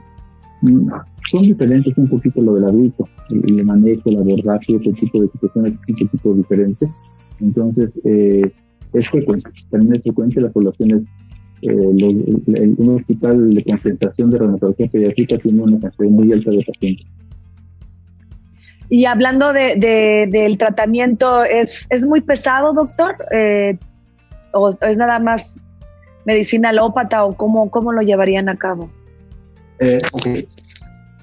son 1.30 1.43
diferentes 1.43 1.97
un 1.97 2.08
poquito 2.08 2.41
lo 2.41 2.56
del 2.56 2.65
adulto, 2.65 3.08
el, 3.30 3.63
manejo, 3.63 4.10
el 4.10 4.17
abordaje, 4.17 4.75
otro 4.75 4.91
tipo 4.93 5.21
de 5.21 5.30
situaciones 5.30 5.73
un 5.73 5.95
poquito 5.95 6.34
diferentes. 6.34 6.89
Entonces, 7.39 7.99
eh, 8.04 8.52
es 8.93 9.10
frecuente, 9.10 9.49
también 9.69 9.95
es 9.95 10.04
frecuente 10.04 10.41
las 10.41 10.52
poblaciones 10.52 11.04
eh, 11.62 11.71
un 11.71 12.95
hospital 12.95 13.54
de 13.54 13.63
concentración 13.63 14.32
de 14.32 14.38
reumatología 14.38 14.88
pediátrica 14.88 15.38
tiene 15.39 15.62
una 15.62 15.80
cantidad 15.80 16.10
muy 16.10 16.32
alta 16.32 16.52
de 16.52 16.63
pacientes. 16.63 17.08
Y 18.89 19.06
hablando 19.06 19.54
de, 19.54 20.28
del 20.32 20.58
tratamiento, 20.58 21.43
¿es, 21.43 21.86
¿es 21.89 22.06
muy 22.06 22.21
pesado, 22.21 22.73
doctor? 22.73 23.15
Eh, 23.32 23.78
¿O 24.52 24.69
es 24.69 24.97
nada 24.97 25.19
más 25.19 25.60
medicina 26.25 26.69
alópata 26.69 27.23
o 27.23 27.36
cómo, 27.36 27.69
cómo 27.69 27.91
lo 27.91 28.02
llevarían 28.02 28.49
a 28.49 28.56
cabo? 28.56 28.89
Eh, 29.80 30.02
ok. 30.12 30.28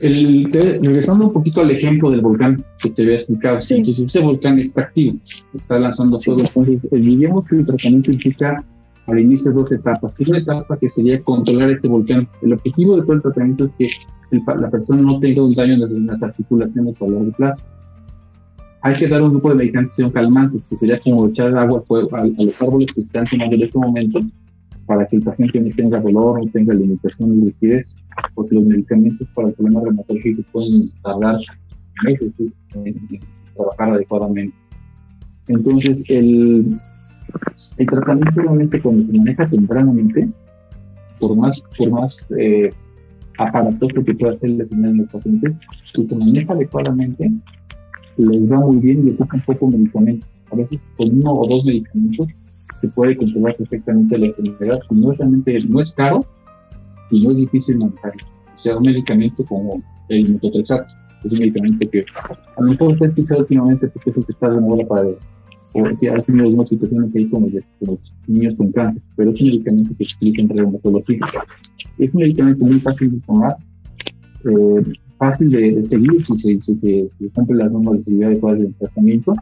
El, 0.00 0.52
regresando 0.52 1.26
un 1.26 1.32
poquito 1.32 1.62
al 1.62 1.70
ejemplo 1.70 2.10
del 2.10 2.20
volcán 2.20 2.62
que 2.80 2.90
te 2.90 3.02
había 3.02 3.14
explicado, 3.14 3.60
sí. 3.60 3.76
entonces 3.76 4.06
ese 4.06 4.20
volcán 4.20 4.58
está 4.58 4.82
activo, 4.82 5.16
está 5.54 5.78
lanzando 5.78 6.18
fuego, 6.18 6.42
entonces 6.42 6.82
diríamos 6.90 7.46
que 7.46 7.56
el 7.56 7.66
tratamiento 7.66 8.12
implica 8.12 8.62
al 9.06 9.20
inicio 9.20 9.52
dos 9.52 9.70
etapas. 9.72 10.12
Una 10.26 10.38
etapa 10.38 10.76
que 10.76 10.88
sería 10.88 11.22
controlar 11.22 11.70
ese 11.70 11.88
volcán. 11.88 12.28
El 12.42 12.54
objetivo 12.54 12.96
de 12.96 13.02
todo 13.02 13.12
el 13.14 13.22
tratamiento 13.22 13.70
es 13.78 13.96
que 14.30 14.40
la 14.44 14.70
persona 14.70 15.02
no 15.02 15.20
tenga 15.20 15.42
un 15.42 15.54
daño 15.54 15.74
en 15.74 16.06
las 16.06 16.22
articulaciones 16.22 17.00
a 17.00 17.06
largo 17.06 17.32
plazo. 17.32 17.62
Hay 18.82 18.94
que 18.96 19.08
dar 19.08 19.22
un 19.22 19.30
grupo 19.30 19.48
de 19.50 19.56
medicamentos 19.56 20.12
calmantes, 20.12 20.62
que 20.68 20.76
sería 20.76 21.00
como 21.00 21.28
echar 21.28 21.56
agua 21.56 21.82
a, 22.12 22.26
los 22.26 22.62
árboles 22.62 22.92
que 22.92 23.00
están 23.00 23.26
tomando 23.26 23.56
en 23.56 23.62
este 23.62 23.78
momento, 23.78 24.20
para 24.86 25.06
que 25.06 25.16
el 25.16 25.22
paciente 25.22 25.60
no 25.60 25.74
tenga 25.74 26.00
dolor, 26.00 26.44
no 26.44 26.50
tenga 26.50 26.74
limitación 26.74 27.40
de 27.40 27.46
liquidez, 27.46 27.96
porque 28.34 28.54
los 28.54 28.64
medicamentos 28.64 29.26
para 29.34 29.48
el 29.48 29.54
problema 29.54 29.80
reumatológico 29.82 30.42
pueden 30.52 30.84
tardar 31.02 31.40
meses 32.04 32.32
en 32.74 33.20
trabajar 33.54 33.90
adecuadamente. 33.90 34.54
Entonces, 35.48 36.02
el, 36.08 36.78
el 37.76 37.86
tratamiento 37.86 38.40
realmente 38.40 38.80
cuando 38.80 39.06
se 39.06 39.18
maneja 39.18 39.48
tempranamente, 39.48 40.28
por 41.18 41.36
más, 41.36 41.60
por 41.76 41.90
más 41.90 42.24
eh, 42.38 42.70
aparatoso 43.38 44.04
que 44.04 44.14
pueda 44.14 44.38
ser 44.38 44.50
el 44.50 44.68
en 44.70 44.98
los 44.98 45.08
pacientes, 45.08 45.54
si 45.92 46.06
se 46.06 46.16
maneja 46.16 46.52
adecuadamente, 46.52 47.30
les 48.16 48.50
va 48.50 48.60
muy 48.60 48.76
bien 48.78 49.06
y 49.06 49.10
ocupa 49.10 49.36
un 49.36 49.42
poco 49.42 49.66
medicamento. 49.68 50.26
A 50.52 50.56
veces 50.56 50.80
con 50.96 51.10
uno 51.10 51.32
o 51.32 51.48
dos 51.48 51.64
medicamentos 51.64 52.28
se 52.80 52.88
puede 52.88 53.16
controlar 53.16 53.56
perfectamente 53.56 54.18
la 54.18 54.26
enfermedad, 54.26 54.80
y 54.90 54.94
no 54.94 55.12
es 55.12 55.18
realmente, 55.18 55.58
no 55.68 55.80
es 55.80 55.92
caro 55.92 56.24
y 57.10 57.22
no 57.22 57.30
es 57.30 57.36
difícil 57.36 57.78
manejarlo. 57.78 58.24
O 58.56 58.62
sea, 58.62 58.76
un 58.76 58.84
medicamento 58.84 59.44
como 59.44 59.82
el 60.08 60.28
metotrexato, 60.30 60.86
es 61.24 61.32
un 61.32 61.38
medicamento 61.38 61.90
que 61.90 62.04
a 62.56 62.62
lo 62.62 62.70
mejor 62.70 62.96
ha 63.00 63.06
escuchado 63.06 63.40
últimamente 63.40 63.88
porque 63.88 64.10
es 64.10 64.16
el 64.16 64.26
que 64.26 64.32
está 64.32 64.50
de 64.50 64.60
moda 64.60 64.86
para 64.86 65.08
porque 65.72 66.08
ha 66.08 66.22
tenido 66.22 66.46
algunas 66.46 66.68
situaciones 66.68 67.14
ahí 67.14 67.28
con 67.28 67.52
los, 67.80 67.98
niños 68.26 68.54
con 68.54 68.72
cáncer, 68.72 69.02
pero 69.14 69.30
es 69.30 69.40
un 69.42 69.46
medicamento 69.48 69.94
que 69.98 70.04
utiliza 70.04 70.40
en 70.40 70.48
reumatología. 70.48 71.20
Es 71.98 72.14
un 72.14 72.20
medicamento 72.22 72.64
muy 72.64 72.80
fácil 72.80 73.10
de 73.12 73.20
tomar, 73.26 73.56
eh, 74.44 74.82
fácil 75.18 75.50
de, 75.50 75.84
seguir 75.84 76.24
si 76.24 76.38
se, 76.38 76.60
si 76.62 76.74
se, 76.80 77.10
cumple 77.34 77.56
las 77.56 77.70
normas 77.70 77.98
de 77.98 78.04
seguridad 78.04 78.30
adecuadas 78.30 78.60
del 78.60 78.74
tratamiento 78.76 79.34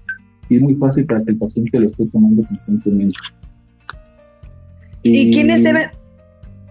y 0.48 0.56
es 0.56 0.62
muy 0.62 0.74
fácil 0.74 1.06
para 1.06 1.22
que 1.24 1.32
el 1.32 1.38
paciente 1.38 1.78
lo 1.80 1.86
esté 1.86 2.06
tomando 2.06 2.42
constantemente. 2.46 3.16
¿Y, 5.02 5.32
quiénes 5.32 5.62
deben, 5.62 5.88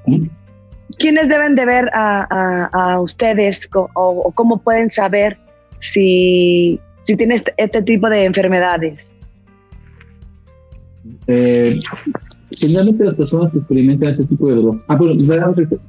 ¿Mm? 0.08 0.26
quiénes 0.98 1.30
deben 1.30 1.56
de 1.56 1.66
ver 1.66 1.90
a, 1.94 2.70
a, 2.72 3.00
ustedes 3.00 3.70
o, 3.76 3.90
o, 3.96 4.32
cómo 4.32 4.58
pueden 4.58 4.90
saber 4.90 5.38
si, 5.80 6.80
si 7.02 7.16
tienes 7.16 7.40
este, 7.40 7.54
este 7.58 7.82
tipo 7.84 8.10
de 8.10 8.26
enfermedades? 8.26 9.12
Eh, 11.28 11.80
generalmente 12.52 13.06
las 13.06 13.16
personas 13.16 13.52
que 13.52 13.60
experimentan 13.60 14.10
ese 14.10 14.26
tipo 14.26 14.50
de 14.50 14.56
dolor. 14.56 14.82
Ah, 14.88 14.96
bueno, 14.96 15.14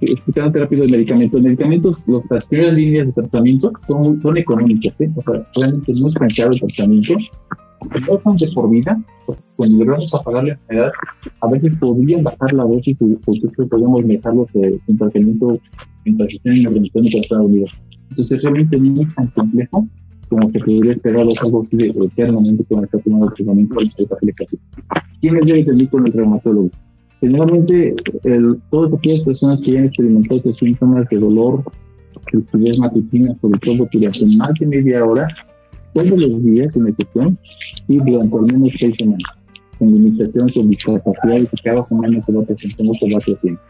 explicándote 0.00 0.58
rápido 0.58 0.84
el 0.84 0.90
medicamento. 0.90 1.36
Los 1.36 1.44
medicamentos, 1.44 1.96
las 2.30 2.44
primeras 2.46 2.74
líneas 2.74 3.06
de 3.06 3.12
tratamiento 3.12 3.72
son, 3.86 4.20
son 4.22 4.36
económicas, 4.36 5.00
¿eh? 5.00 5.10
O 5.16 5.22
sea, 5.22 5.46
realmente 5.56 5.92
es 5.92 6.14
caro 6.36 6.52
el 6.52 6.60
tratamiento. 6.60 7.14
Son 8.22 8.36
de 8.36 8.48
por 8.52 8.70
vida, 8.70 9.00
cuando 9.56 9.78
logramos 9.78 10.14
apagar 10.14 10.44
la 10.44 10.52
enfermedad, 10.52 10.92
a 11.40 11.48
veces 11.48 11.74
podrían 11.78 12.22
bajar 12.22 12.52
la 12.52 12.64
dosis 12.64 12.96
y 13.00 13.04
nosotros 13.04 13.68
podemos 13.68 14.06
dejarlos 14.06 14.48
en 14.54 14.98
tratamiento 14.98 15.58
mientras 16.04 16.34
estén 16.34 16.52
en 16.54 16.62
la 16.64 16.70
remisión 16.70 17.04
de 17.04 17.18
Estados 17.18 17.46
Unidos. 17.46 17.70
Entonces, 18.10 18.42
realmente 18.42 18.76
no 18.78 19.02
es 19.02 19.14
tan 19.14 19.26
complejo 19.28 19.88
como 20.28 20.50
se 20.50 20.58
podría 20.58 20.92
esperar 20.92 21.26
es 21.28 21.40
algo 21.42 21.62
así 21.62 21.76
de 21.76 21.88
eternamente 21.88 22.64
que 22.64 22.76
a 22.76 22.82
estar 22.82 23.00
tomando 23.02 23.30
tratamiento 23.32 23.74
para 23.74 23.86
esta 23.86 24.14
aplicación. 24.14 24.60
¿Quiénes 25.20 25.46
deben 25.46 25.64
tener 25.64 25.88
con 25.88 26.06
el 26.06 26.12
reumatólogo? 26.12 26.70
Generalmente, 27.20 27.94
el, 28.24 28.58
todas 28.70 28.92
aquellas 28.92 29.20
personas 29.20 29.60
que 29.60 29.72
ya 29.72 29.78
han 29.80 29.84
experimentado 29.86 30.36
estos 30.36 30.58
síntomas 30.58 31.08
de 31.08 31.18
dolor, 31.18 31.62
rigidez 32.26 32.78
matutina, 32.78 33.34
sobre 33.40 33.58
todo 33.60 33.88
durante 33.92 34.26
más 34.36 34.54
de 34.58 34.66
media 34.66 35.04
hora, 35.04 35.28
todos 35.94 36.10
los 36.10 36.44
días 36.44 36.76
en 36.76 36.88
excepción, 36.88 37.38
y 37.88 37.96
durante 37.98 38.36
al 38.36 38.42
menos 38.42 38.70
seis 38.78 38.94
semanas, 38.98 39.22
con 39.78 39.90
limitación, 39.90 40.48
con 40.50 40.68
discapacidad 40.68 41.36
y 41.36 41.46
que 41.46 41.56
cada 41.62 41.84
semana 41.86 42.22
se 42.24 42.32
va 42.32 42.42
presentando 42.42 42.92
con 43.00 43.12
varios 43.12 43.40
tiempo 43.40 43.60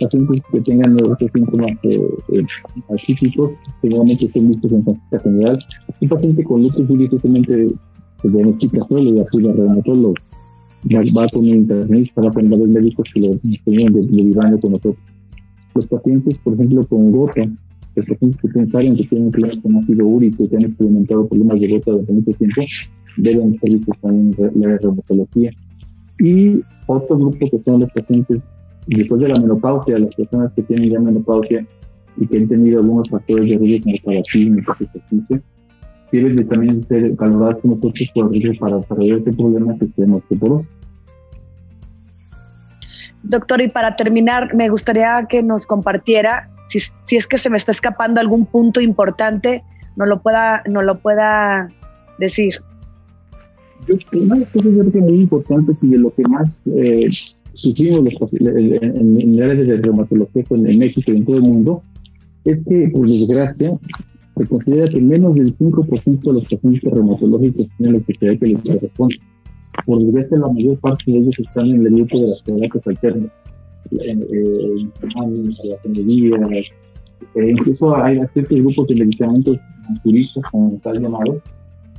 pacientes 0.00 0.40
que 0.50 0.60
tengan 0.60 0.98
estos 0.98 1.30
síntomas 1.32 1.72
eh, 1.82 2.00
eh, 2.32 2.44
atípicos, 2.88 3.52
seguramente 3.80 4.28
son 4.30 4.48
vistos 4.48 4.72
en 4.72 4.82
consulta 4.82 5.20
general. 5.20 5.58
Un 6.00 6.08
paciente 6.08 6.44
con 6.44 6.62
lupus 6.62 6.88
directamente 6.88 7.68
se 8.22 8.28
diagnostica 8.28 8.86
solo 8.88 9.02
y 9.02 9.20
acude 9.20 9.50
al 9.50 9.56
reumatólogo. 9.56 10.14
Va 10.90 11.28
con 11.28 11.42
un 11.42 11.48
internista, 11.48 12.22
va 12.22 12.28
a 12.28 12.32
varios 12.32 12.68
médicos 12.68 13.08
que 13.12 13.20
lo 13.20 13.36
tienen 13.64 13.92
derivando 13.92 14.58
con 14.60 14.72
nosotros. 14.72 14.96
Los 15.74 15.86
pacientes, 15.86 16.38
por 16.38 16.54
ejemplo, 16.54 16.86
con 16.86 17.12
gota, 17.12 17.42
los 18.00 18.08
pacientes 18.08 18.40
que 18.40 18.48
pensaron 18.48 18.96
que 18.96 19.04
tienen 19.04 19.30
problemas 19.30 19.58
con 19.62 19.76
ácido 19.76 20.06
úrico 20.06 20.44
y 20.44 20.48
que 20.48 20.56
han 20.56 20.64
experimentado 20.64 21.28
problemas 21.28 21.60
de 21.60 21.68
gota 21.68 21.90
durante 21.92 22.12
mucho 22.12 22.32
tiempo, 22.32 22.62
deben 23.16 23.58
ser 23.60 23.70
vistos 23.70 23.98
también 24.00 24.34
en 24.38 24.60
la 24.60 24.78
reumatología. 24.78 25.50
Y 26.18 26.60
otro 26.86 27.18
grupo 27.18 27.50
que 27.50 27.62
son 27.64 27.80
los 27.80 27.90
pacientes 27.92 28.40
después 28.86 29.20
de 29.20 29.28
la 29.28 29.40
menopausia, 29.40 29.98
las 29.98 30.14
personas 30.14 30.52
que 30.54 30.62
tienen 30.62 30.90
ya 30.90 31.00
menopausia 31.00 31.66
y 32.16 32.26
que 32.26 32.38
han 32.38 32.48
tenido 32.48 32.80
algunos 32.80 33.08
factores 33.08 33.48
de 33.48 33.58
riesgo 33.58 33.84
como 33.84 33.98
tabaquismo 34.04 34.56
y 34.56 34.60
ejercicio, 34.60 35.42
deben 36.12 36.48
también 36.48 36.86
ser 36.88 37.12
valorados 37.12 37.62
con 37.62 37.70
nosotros 37.72 38.10
por 38.14 38.30
riesgo 38.30 38.52
para 38.58 38.78
desarrollar 38.78 39.18
este 39.18 39.32
problema 39.32 39.78
que 39.78 39.88
se 39.88 40.02
llama 40.02 40.16
osteoporosis. 40.16 40.79
Doctor, 43.22 43.60
y 43.60 43.68
para 43.68 43.96
terminar, 43.96 44.54
me 44.54 44.68
gustaría 44.68 45.26
que 45.28 45.42
nos 45.42 45.66
compartiera, 45.66 46.48
si, 46.68 46.78
si, 47.04 47.16
es 47.16 47.26
que 47.26 47.38
se 47.38 47.50
me 47.50 47.56
está 47.56 47.72
escapando 47.72 48.20
algún 48.20 48.46
punto 48.46 48.80
importante, 48.80 49.62
no 49.96 50.06
lo 50.06 50.22
pueda, 50.22 50.62
no 50.68 50.82
lo 50.82 50.98
pueda 50.98 51.68
decir. 52.18 52.54
Yo, 53.86 53.94
una 54.12 54.34
de 54.36 54.40
las 54.40 54.52
cosas 54.52 54.72
muy 54.72 55.20
importante 55.20 55.72
y 55.82 55.86
lo 55.96 56.14
que 56.14 56.22
más 56.22 56.62
eh, 56.66 57.08
sufrimos 57.54 58.04
los, 58.04 58.32
en, 58.32 59.20
en, 59.20 59.42
áreas 59.42 59.66
de 59.66 59.76
reumatología 59.76 60.44
en 60.50 60.78
México 60.78 61.10
y 61.12 61.16
en 61.16 61.24
todo 61.24 61.36
el 61.36 61.42
mundo, 61.42 61.82
es 62.44 62.64
que, 62.64 62.88
por 62.92 63.08
desgracia, 63.08 63.78
se 64.36 64.46
considera 64.46 64.88
que 64.88 65.00
menos 65.00 65.34
del 65.34 65.56
5% 65.56 66.20
de 66.22 66.32
los 66.32 66.44
pacientes 66.44 66.90
reumatológicos 66.90 67.66
tienen 67.76 67.94
la 67.94 67.98
especialidad 67.98 68.40
que 68.40 68.46
les 68.46 68.62
corresponde. 68.62 69.16
Por 69.86 70.02
desgracia, 70.02 70.38
la 70.38 70.48
mayor 70.52 70.78
parte 70.80 71.10
de 71.10 71.18
ellos 71.18 71.38
están 71.38 71.66
en 71.66 71.86
el 71.86 71.94
grupo 71.94 72.18
de 72.18 72.28
las 72.28 72.42
terapias 72.42 72.86
alternas, 72.86 73.30
en, 73.92 74.22
en, 74.22 74.92
la 75.64 75.76
ingeniería, 75.84 76.36
eh, 77.34 77.50
incluso 77.50 77.96
hay 77.96 78.20
ciertos 78.32 78.58
grupos 78.58 78.88
de 78.88 78.94
medicamentos 78.96 79.58
turistas, 80.02 80.42
como 80.50 80.76
está 80.76 80.92
llamado, 80.94 81.40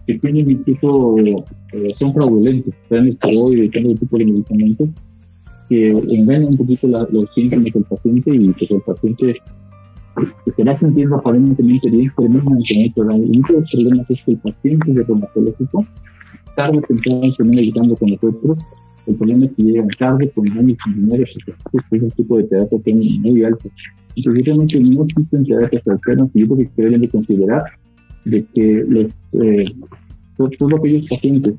que 0.08 0.20
tienen 0.20 0.50
incluso, 0.52 1.18
eh, 1.20 1.94
son 1.96 2.14
fraudulentos, 2.14 2.74
están 2.84 3.08
esteroides 3.08 3.66
y 3.66 3.70
todo 3.70 3.96
tipo 3.96 4.18
de 4.18 4.26
medicamentos 4.26 4.90
que 5.70 5.90
engaña 5.90 6.48
un 6.48 6.58
poquito 6.58 6.88
los 6.88 7.34
síntomas 7.34 7.74
del 7.74 7.84
paciente 7.84 8.36
y 8.36 8.54
que 8.54 8.74
el 8.74 8.82
paciente 8.82 9.42
se 10.56 10.64
va 10.64 10.78
sintiendo 10.78 11.16
aparentemente 11.16 11.90
bien, 11.90 12.12
pero 12.18 12.28
no 12.28 12.60
es 12.60 12.72
El 12.72 12.90
único 12.90 13.64
problema 13.72 14.04
es 14.10 14.20
que 14.26 14.32
el 14.32 14.38
paciente 14.40 14.92
de 14.92 15.04
reumatológico 15.04 15.86
tarde 16.56 16.78
o 16.78 16.82
temprano 16.82 17.34
termina 17.38 17.62
llegando 17.62 17.96
con 17.96 18.12
nosotros. 18.12 18.58
El 19.08 19.16
problema 19.16 19.46
es 19.46 19.52
que 19.54 19.64
llegan 19.64 19.88
tarde, 19.98 20.30
con 20.30 20.46
daños 20.46 20.78
sin 20.84 20.96
dinero, 20.96 21.24
es 21.24 22.02
un 22.02 22.12
tipo 22.12 22.38
de 22.38 22.44
terapia 22.44 22.80
que 22.84 22.92
es 22.92 23.20
muy 23.20 23.44
alto. 23.44 23.70
Realmente 24.16 24.80
no 24.80 25.04
existen 25.04 25.46
terapias 25.46 25.88
alternas 25.88 26.30
y 26.34 26.42
yo 26.42 26.48
creo 26.48 26.70
que 26.76 26.82
deben 26.82 27.02
de 27.02 27.10
considerar 27.10 27.64
de 28.26 28.46
que 28.54 28.86
los, 28.88 29.08
eh, 29.42 29.66
todos 30.38 30.74
aquellos 30.78 31.08
pacientes 31.10 31.56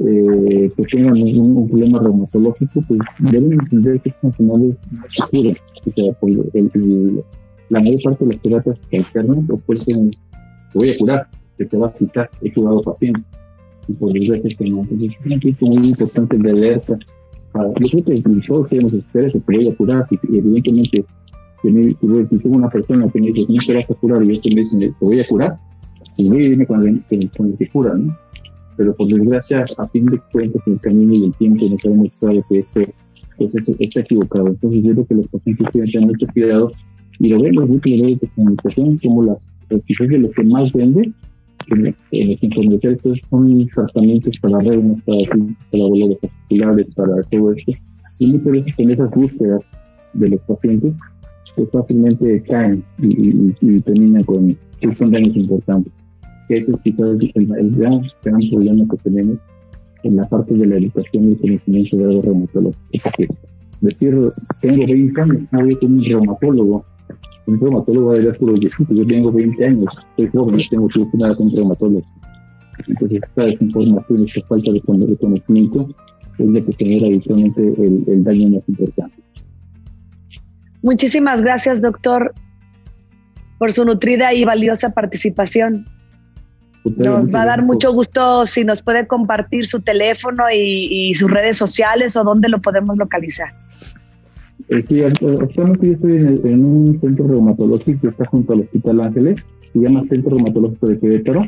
eh, 0.00 0.70
que 0.76 0.82
tengan 0.84 1.14
un, 1.14 1.68
problema 1.68 2.00
reumatológico, 2.00 2.82
pues 2.88 3.00
deben 3.20 3.52
entender 3.52 4.00
que 4.00 4.08
es 4.08 4.16
funcionales 4.16 4.76
seguros. 5.14 5.58
O 5.86 5.90
sea, 5.92 6.12
pues, 6.20 6.34
el, 6.54 7.22
la 7.68 7.80
mayor 7.80 8.02
parte 8.02 8.24
de 8.24 8.32
las 8.32 8.42
terapias 8.42 8.78
alternas 8.92 9.50
ofrecen, 9.50 10.10
te 10.10 10.78
voy 10.78 10.90
a 10.90 10.98
curar, 10.98 11.28
te, 11.56 11.66
te 11.66 11.76
va 11.76 11.88
a 11.88 11.94
quitar, 11.94 12.30
he 12.42 12.52
curado 12.52 12.82
pacientes. 12.82 13.24
Y 13.88 13.92
por 13.94 14.12
desgracia 14.12 14.56
que 14.56 14.70
no. 14.70 14.80
Entonces 14.80 15.44
es 15.44 15.62
muy 15.62 15.88
importante 15.88 16.38
de 16.38 16.50
alerta. 16.50 16.98
Yo 17.54 18.02
creo 18.02 18.04
que 18.04 18.40
todos 18.46 18.66
queremos 18.68 18.92
esperar, 18.92 19.30
se 19.30 19.38
puede 19.40 19.74
curar, 19.76 20.06
y 20.10 20.38
evidentemente 20.38 21.04
tengo 21.62 22.56
una 22.56 22.68
persona 22.68 23.08
que 23.08 23.20
me 23.20 23.32
dice, 23.32 23.46
no 23.48 23.78
a 23.78 23.94
curar, 24.00 24.22
y 24.22 24.34
yo 24.34 24.40
te 24.40 24.60
dice, 24.60 24.78
te 24.78 24.94
voy 25.00 25.20
a 25.20 25.26
curar, 25.26 25.58
y 26.16 26.28
me 26.28 26.36
viene 26.36 26.66
cuando, 26.66 27.00
cuando 27.36 27.56
te 27.56 27.68
cura, 27.68 27.94
¿no? 27.94 28.16
Pero 28.76 28.94
por 28.96 29.06
desgracia, 29.06 29.64
a 29.78 29.86
fin 29.88 30.06
de 30.06 30.18
cuentas, 30.32 30.62
el 30.66 30.80
camino 30.80 31.14
y 31.14 31.24
el 31.26 31.34
tiempo 31.34 31.64
nos 31.68 31.86
ha 31.86 31.90
demostrado 31.90 32.44
que 32.48 32.58
esto 32.58 32.80
pues, 33.38 33.54
está 33.78 34.00
equivocado. 34.00 34.48
Entonces, 34.48 34.82
yo 34.82 34.92
creo 34.92 35.06
que 35.06 35.14
los 35.14 35.28
pacientes 35.28 35.68
tienen 35.70 35.86
que 35.86 35.92
tener 35.92 36.08
mucho 36.08 36.26
cuidado 36.32 36.72
y 37.20 37.28
lo 37.28 37.40
ven 37.40 37.54
los 37.54 37.68
grupos 37.68 37.92
de 37.92 38.30
comunicación 38.34 38.98
como 38.98 39.22
las, 39.22 39.48
quizás 39.86 40.08
de 40.08 40.18
lo 40.18 40.30
que 40.32 40.42
más 40.42 40.72
vende, 40.72 41.12
en 41.70 42.30
los 42.30 42.42
intermediarios 42.42 43.20
son 43.30 43.66
tratamientos 43.74 44.38
para 44.40 44.58
reumas, 44.60 45.02
para, 45.04 45.28
para 45.70 45.82
dolores 45.82 46.18
articulares, 46.22 46.86
para 46.94 47.22
todo 47.30 47.52
esto. 47.52 47.72
Y 48.18 48.26
muchas 48.26 48.52
veces 48.52 48.74
en 48.78 48.90
esas 48.90 49.10
búsquedas 49.10 49.72
de 50.14 50.28
los 50.28 50.40
pacientes 50.42 50.94
pues 51.56 51.70
fácilmente 51.70 52.42
caen 52.48 52.82
y, 52.98 53.80
terminan 53.80 54.24
con, 54.24 54.56
son 54.96 55.10
daños 55.10 55.36
importantes. 55.36 55.92
Ese 56.48 56.70
es 56.70 56.80
quizás 56.80 57.16
el, 57.34 57.70
gran, 57.76 58.02
gran 58.24 58.40
problema 58.50 58.84
que 58.90 58.96
tenemos 59.04 59.38
en 60.02 60.16
la 60.16 60.28
parte 60.28 60.54
de 60.54 60.66
la 60.66 60.76
educación 60.76 61.28
y 61.28 61.32
el 61.32 61.38
conocimiento 61.38 61.96
de 61.96 62.04
algo 62.04 62.22
reumatológico. 62.22 63.10
Es 63.18 63.80
decir, 63.80 64.14
tengo 64.60 64.86
20 64.86 65.20
años, 65.20 65.42
voy 65.52 65.76
con 65.76 65.92
un 65.92 66.04
reumatólogo. 66.04 66.84
Un 67.46 67.60
reumatólogo 67.60 68.08
va 68.08 68.14
a 68.14 68.18
ir 68.18 68.38
puro 68.38 68.54
viejito. 68.54 68.94
Yo 68.94 69.06
tengo 69.06 69.32
20 69.32 69.64
años, 69.64 69.94
soy 70.16 70.28
joven, 70.28 70.56
no 70.56 70.62
tengo 70.70 70.88
que 70.88 71.00
ir 71.00 71.06
nada 71.14 71.36
con 71.36 71.46
un 71.46 71.56
reumatólogo. 71.56 72.06
Entonces, 72.88 73.22
esta 73.22 73.44
desinformación, 73.44 74.26
esta 74.26 74.46
falta 74.48 74.72
de 74.72 74.80
conocimiento 74.80 75.88
es 76.38 76.46
lo 76.46 76.64
que 76.64 76.72
genera 76.72 77.06
habitualmente 77.06 77.62
el, 77.62 78.04
el 78.06 78.24
daño 78.24 78.48
más 78.48 78.68
importante. 78.68 79.16
Muchísimas 80.82 81.40
gracias, 81.40 81.80
doctor, 81.80 82.34
por 83.58 83.72
su 83.72 83.84
nutrida 83.84 84.34
y 84.34 84.44
valiosa 84.44 84.90
participación. 84.90 85.86
Nos 86.84 87.34
va 87.34 87.42
a 87.42 87.46
dar 87.46 87.62
mucho 87.62 87.92
gusto 87.92 88.44
si 88.44 88.62
nos 88.62 88.82
puede 88.82 89.06
compartir 89.06 89.64
su 89.64 89.80
teléfono 89.80 90.44
y, 90.52 91.14
sus 91.14 91.30
redes 91.30 91.56
sociales 91.56 92.14
o 92.16 92.24
dónde 92.24 92.50
lo 92.50 92.60
podemos 92.60 92.98
localizar. 92.98 93.48
Eh, 94.68 94.84
sí, 94.88 95.02
actualmente 95.02 95.86
yo 95.86 95.92
estoy 95.92 96.16
en, 96.16 96.64
un 96.64 96.98
centro 96.98 97.28
reumatológico 97.28 98.00
que 98.00 98.08
está 98.08 98.24
junto 98.26 98.52
al 98.52 98.60
Hospital 98.60 99.00
Ángeles, 99.00 99.44
se 99.72 99.78
llama 99.78 100.04
Centro 100.08 100.36
Reumatológico 100.36 100.88
de 100.88 100.98
Querétaro. 100.98 101.42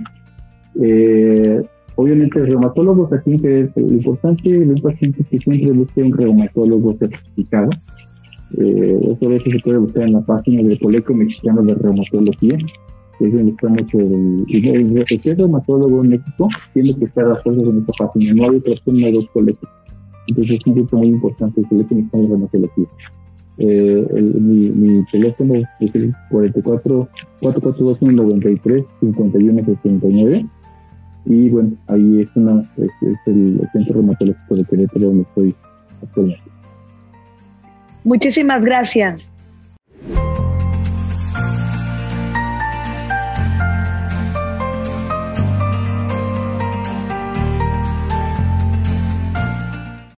Eh, 0.82 1.62
obviamente, 1.94 2.40
reumatólogos 2.40 3.12
aquí, 3.12 3.38
que 3.38 3.70
lo 3.76 3.92
importante 3.92 4.60
es 4.60 4.66
los 4.66 4.80
pacientes 4.80 5.26
que 5.28 5.38
siempre 5.38 5.72
busquen 5.72 6.06
un 6.06 6.12
reumatólogo 6.18 6.96
certificado 6.98 7.70
eh, 8.58 8.98
eso 9.02 9.26
a 9.26 9.28
veces 9.28 9.52
se 9.54 9.58
puede 9.60 9.78
buscar 9.78 10.04
en 10.04 10.12
la 10.12 10.20
página 10.20 10.62
del 10.62 10.78
Colegio 10.78 11.14
Mexicano 11.14 11.62
de 11.62 11.74
Reumatología, 11.74 12.56
que 13.18 13.26
es 13.26 13.32
donde 13.32 13.50
está 13.50 13.68
mucho 13.68 13.98
el, 13.98 14.44
el, 14.48 15.36
reumatólogo 15.36 16.04
en 16.04 16.10
México, 16.10 16.48
tiene 16.72 16.96
que 16.96 17.06
estar 17.06 17.30
a 17.30 17.36
fuerza 17.36 17.62
en 17.62 17.78
esta 17.78 17.92
página, 17.98 18.34
no 18.34 18.42
hay 18.44 18.56
opción, 18.56 19.00
no 19.00 19.06
hay 19.06 19.12
dos 19.12 19.28
colegios. 19.32 19.70
Entonces 20.26 20.58
es 20.58 20.66
un 20.66 20.74
grupo 20.74 20.96
muy 20.98 21.08
importante 21.08 21.60
el 21.60 21.76
Mexicano 21.76 22.22
de 22.22 22.28
Reumatología. 22.28 22.86
Eh, 23.58 24.06
el, 24.14 24.34
mi, 24.34 24.68
mi, 24.68 25.04
teléfono 25.06 25.54
es 25.54 25.94
el 25.94 26.14
44 26.30 27.08
442 27.40 28.02
93 28.02 28.84
51 29.00 29.64
69 29.64 30.46
y 31.24 31.48
bueno, 31.48 31.72
ahí 31.88 32.20
es, 32.20 32.28
una, 32.36 32.60
es, 32.76 32.90
es 33.00 33.18
el 33.26 33.60
centro 33.72 33.94
reumatológico 33.94 34.56
de 34.56 34.64
Querétaro 34.64 35.06
donde 35.06 35.22
estoy 35.22 35.54
actualmente. 36.02 36.42
Muchísimas 38.04 38.64
gracias. 38.64 39.32